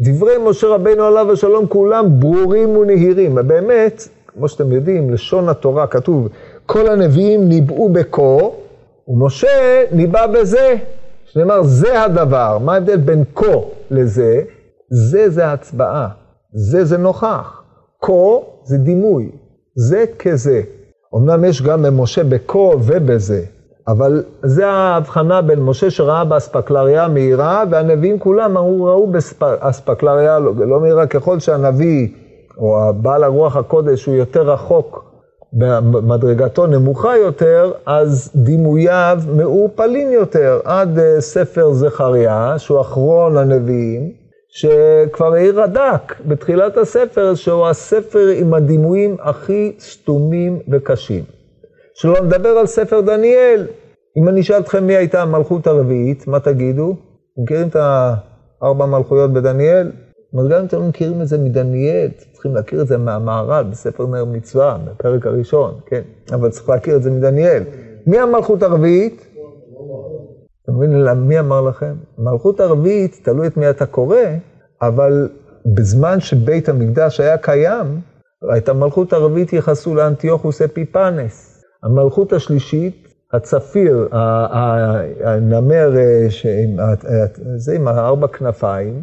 דברי 0.00 0.38
משה 0.38 0.66
רבינו 0.66 1.04
עליו 1.04 1.32
השלום 1.32 1.66
כולם 1.66 2.20
ברורים 2.20 2.76
ונהירים. 2.76 3.34
באמת, 3.34 4.08
כמו 4.26 4.48
שאתם 4.48 4.72
יודעים, 4.72 5.10
לשון 5.10 5.48
התורה 5.48 5.86
כתוב, 5.86 6.28
כל 6.66 6.88
הנביאים 6.88 7.48
ניבאו 7.48 7.88
בקו, 7.88 8.54
ומשה 9.08 9.84
ניבא 9.92 10.26
בזה. 10.26 10.76
שנאמר, 11.24 11.62
זה 11.62 12.02
הדבר. 12.02 12.58
מה 12.58 12.74
ההבדל 12.74 12.96
בין 12.96 13.24
כה 13.34 13.56
לזה? 13.90 14.42
זה 14.90 15.30
זה 15.30 15.52
הצבעה. 15.52 16.08
זה 16.52 16.84
זה 16.84 16.98
נוכח. 16.98 17.62
כה 18.02 18.12
זה 18.64 18.78
דימוי. 18.78 19.30
זה 19.76 20.04
כזה. 20.18 20.62
אמנם 21.16 21.44
יש 21.44 21.62
גם 21.62 21.82
במשה 21.82 22.24
בכה 22.24 22.58
ובזה, 22.58 23.44
אבל 23.88 24.22
זה 24.42 24.66
ההבחנה 24.66 25.42
בין 25.42 25.60
משה 25.60 25.90
שראה 25.90 26.24
באספקלריה 26.24 27.08
מהירה, 27.08 27.64
והנביאים 27.70 28.18
כולם 28.18 28.58
ראו, 28.58 29.12
באספקלריה 29.40 30.38
לא, 30.38 30.52
לא 30.56 30.80
מהירה 30.80 31.06
ככל 31.06 31.38
שהנביא 31.38 32.08
או 32.58 32.94
בעל 32.96 33.24
הרוח 33.24 33.56
הקודש 33.56 34.06
הוא 34.06 34.14
יותר 34.14 34.50
רחוק, 34.50 35.10
במדרגתו 35.52 36.66
נמוכה 36.66 37.16
יותר, 37.16 37.72
אז 37.86 38.30
דימוייו 38.34 39.18
מעורפלים 39.36 40.12
יותר, 40.12 40.60
עד 40.64 40.98
אה, 40.98 41.20
ספר 41.20 41.72
זכריה, 41.72 42.54
שהוא 42.58 42.80
אחרון 42.80 43.36
הנביאים, 43.36 44.12
שכבר 44.50 45.34
העיר 45.34 45.60
הדק 45.60 46.14
בתחילת 46.26 46.76
הספר, 46.76 47.34
שהוא 47.34 47.66
הספר 47.66 48.28
עם 48.36 48.54
הדימויים 48.54 49.16
הכי 49.20 49.72
סתומים 49.78 50.58
וקשים. 50.68 51.24
שלא 51.94 52.20
נדבר 52.24 52.48
על 52.48 52.66
ספר 52.66 53.00
דניאל. 53.00 53.66
אם 54.16 54.28
אני 54.28 54.40
אשאל 54.40 54.58
אתכם 54.58 54.86
מי 54.86 54.96
הייתה 54.96 55.22
המלכות 55.22 55.66
הרביעית, 55.66 56.26
מה 56.26 56.40
תגידו? 56.40 56.96
מכירים 57.36 57.68
את 57.68 57.76
הארבע 57.76 58.86
מלכויות 58.86 59.32
בדניאל? 59.32 59.92
זאת 60.32 60.50
גם 60.50 60.58
אם 60.58 60.64
אתם 60.64 60.78
לא 60.78 60.88
מכירים 60.88 61.22
את 61.22 61.28
זה 61.28 61.38
מדניאל, 61.38 62.08
צריכים 62.32 62.54
להכיר 62.54 62.82
את 62.82 62.86
זה 62.86 62.98
מהמהר"ל 62.98 63.64
בספר 63.70 64.06
נר 64.06 64.24
מצווה, 64.24 64.78
בפרק 64.84 65.26
הראשון, 65.26 65.74
כן? 65.86 66.00
אבל 66.32 66.50
צריך 66.50 66.68
להכיר 66.68 66.96
את 66.96 67.02
זה 67.02 67.10
מדניאל. 67.10 67.62
מי 68.06 68.18
המלכות 68.18 68.62
הרביעית? 68.62 69.26
אתה 70.70 70.78
מבין 70.78 71.12
מי 71.12 71.38
אמר 71.38 71.60
לכם? 71.60 71.94
מלכות 72.18 72.60
הרביעית, 72.60 73.20
תלוי 73.22 73.46
את 73.46 73.56
מי 73.56 73.70
אתה 73.70 73.86
קורא, 73.86 74.16
אבל 74.82 75.28
בזמן 75.66 76.20
שבית 76.20 76.68
המקדש 76.68 77.20
היה 77.20 77.38
קיים, 77.38 78.00
את 78.56 78.68
המלכות 78.68 79.12
הרביעית 79.12 79.52
ייחסו 79.52 79.94
לאנטיוכוס 79.94 80.62
אפיפנס. 80.62 81.62
המלכות 81.82 82.32
השלישית, 82.32 83.08
הצפיר, 83.32 84.08
הנמר, 85.24 85.96
אה, 85.98 86.26
זה 87.56 87.72
עם 87.72 87.88
הארבע 87.88 88.28
כנפיים, 88.28 89.02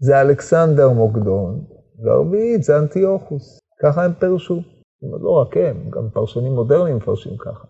זה 0.00 0.20
אלכסנדר 0.20 0.88
מוקדון, 0.90 1.60
והרביעית 2.04 2.62
זה 2.62 2.78
אנטיוכוס. 2.78 3.58
ככה 3.82 4.04
הם 4.04 4.12
פירשו. 4.18 4.62
לא 5.22 5.30
רק 5.30 5.56
הם, 5.56 5.76
גם 5.90 6.08
פרשנים 6.12 6.52
מודרניים 6.52 6.96
מפרשים 6.96 7.36
ככה. 7.36 7.64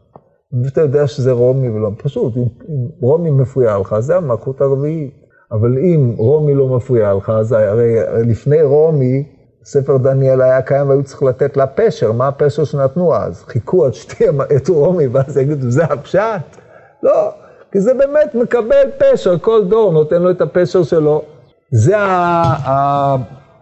ואתה 0.52 0.80
יודע 0.80 1.06
שזה 1.06 1.32
רומי 1.32 1.68
ולא, 1.68 1.90
פשוט, 1.96 2.36
אם, 2.36 2.42
אם 2.68 2.86
רומי 3.00 3.30
מפריע 3.30 3.78
לך, 3.78 3.96
זה 3.98 4.16
המלכות 4.16 4.60
הרביעית. 4.60 5.22
אבל 5.52 5.78
אם 5.78 6.14
רומי 6.16 6.54
לא 6.54 6.68
מפריע 6.68 7.14
לך, 7.14 7.30
אז 7.30 7.52
הרי 7.52 7.96
לפני 8.26 8.62
רומי, 8.62 9.24
ספר 9.64 9.96
דניאל 9.96 10.42
היה 10.42 10.62
קיים 10.62 10.88
והיו 10.88 11.02
צריך 11.02 11.22
לתת 11.22 11.56
לה 11.56 11.66
פשר, 11.66 12.12
מה 12.12 12.28
הפשר 12.28 12.64
שנתנו 12.64 13.14
אז? 13.14 13.42
חיכו 13.42 13.86
עד 13.86 13.94
שתהיה 13.94 14.32
את 14.56 14.68
רומי, 14.68 15.06
ואז 15.06 15.36
יגידו, 15.36 15.70
זה 15.70 15.84
הפשט? 15.84 16.56
לא, 17.02 17.30
כי 17.72 17.80
זה 17.80 17.94
באמת 17.94 18.34
מקבל 18.34 18.86
פשר, 18.98 19.38
כל 19.38 19.64
דור 19.68 19.92
נותן 19.92 20.22
לו 20.22 20.30
את 20.30 20.40
הפשר 20.40 20.82
שלו. 20.82 21.22
זה 21.70 21.96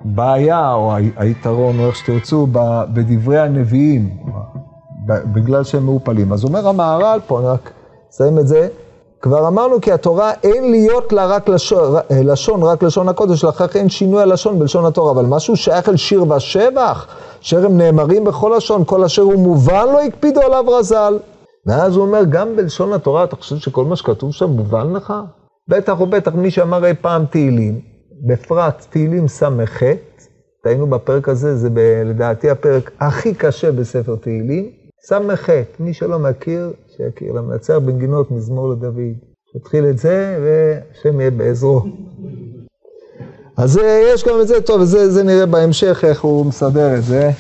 הבעיה, 0.04 0.72
או 0.72 0.92
היתרון, 1.16 1.78
או 1.78 1.86
איך 1.86 1.96
שתרצו, 1.96 2.46
בדברי 2.94 3.38
הנביאים. 3.38 4.10
בגלל 5.32 5.64
שהם 5.64 5.86
מעופלים. 5.86 6.32
אז 6.32 6.44
אומר 6.44 6.68
המהר"ל 6.68 7.20
פה, 7.26 7.40
רק 7.40 7.70
אסיים 8.10 8.38
את 8.38 8.46
זה, 8.46 8.68
כבר 9.20 9.48
אמרנו 9.48 9.80
כי 9.80 9.92
התורה 9.92 10.32
אין 10.42 10.70
להיות 10.70 11.12
לה 11.12 11.26
רק 11.26 11.48
לשון, 11.48 11.94
לשון 12.24 12.62
רק 12.62 12.82
לשון 12.82 13.08
הקודש, 13.08 13.44
לכך 13.44 13.76
אין 13.76 13.88
שינוי 13.88 14.22
הלשון 14.22 14.58
בלשון 14.58 14.84
התורה, 14.84 15.12
אבל 15.12 15.26
משהו 15.26 15.56
שייך 15.56 15.88
אל 15.88 15.96
שיר 15.96 16.32
ושבח, 16.32 17.06
אשר 17.42 17.66
הם 17.66 17.78
נאמרים 17.78 18.24
בכל 18.24 18.52
לשון, 18.56 18.84
כל 18.84 19.04
אשר 19.04 19.22
הוא 19.22 19.38
מובן 19.38 19.86
לא 19.92 20.00
הקפידו 20.02 20.40
עליו 20.40 20.64
רז"ל. 20.68 21.18
ואז 21.66 21.96
הוא 21.96 22.06
אומר, 22.06 22.24
גם 22.30 22.56
בלשון 22.56 22.92
התורה, 22.92 23.24
אתה 23.24 23.36
חושב 23.36 23.56
שכל 23.56 23.84
מה 23.84 23.96
שכתוב 23.96 24.32
שם 24.32 24.50
מובן 24.50 24.92
לך? 24.92 25.12
בטח 25.68 26.00
ובטח 26.00 26.34
מי 26.34 26.50
שאמר 26.50 26.86
אי 26.86 26.94
פעם 26.94 27.24
תהילים, 27.30 27.80
בפרט 28.26 28.86
תהילים 28.90 29.28
ס"ח, 29.28 29.82
טעינו 30.64 30.86
בפרק 30.86 31.28
הזה, 31.28 31.56
זה 31.56 31.70
ב, 31.70 31.78
לדעתי 32.04 32.50
הפרק 32.50 32.90
הכי 33.00 33.34
קשה 33.34 33.72
בספר 33.72 34.16
תהילים, 34.16 34.70
ס"ח, 35.02 35.48
מי 35.80 35.94
שלא 35.94 36.18
מכיר, 36.18 36.72
שיכיר, 36.96 37.32
למנצח 37.32 37.74
בנגינות 37.84 38.30
מזמור 38.30 38.68
לדוד. 38.68 39.14
תתחיל 39.52 39.84
את 39.86 39.98
זה, 39.98 40.38
והשם 40.42 41.20
יהיה 41.20 41.30
בעזרו. 41.30 41.82
אז 43.56 43.78
אה, 43.78 44.02
יש 44.14 44.24
גם 44.24 44.40
את 44.40 44.48
זה, 44.48 44.60
טוב, 44.60 44.84
זה, 44.84 45.10
זה 45.10 45.22
נראה 45.22 45.46
בהמשך 45.46 46.04
איך 46.08 46.20
הוא 46.20 46.46
מסדר 46.46 46.96
את 46.96 47.02
זה, 47.04 47.30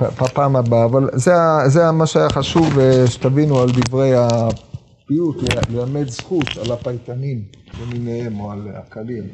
בפעם 0.00 0.56
הבאה, 0.56 0.84
אבל 0.84 1.10
זה, 1.12 1.32
זה 1.66 1.90
מה 1.90 2.06
שהיה 2.06 2.30
חשוב 2.30 2.78
אה, 2.78 3.06
שתבינו 3.06 3.60
על 3.60 3.68
דברי 3.70 4.12
הפיוט, 4.14 5.36
ללמד 5.70 6.08
זכות 6.08 6.46
על 6.64 6.72
הפייטנים 6.72 7.42
למיניהם 7.82 8.40
או 8.40 8.52
על 8.52 8.68
הקלים. 8.74 9.24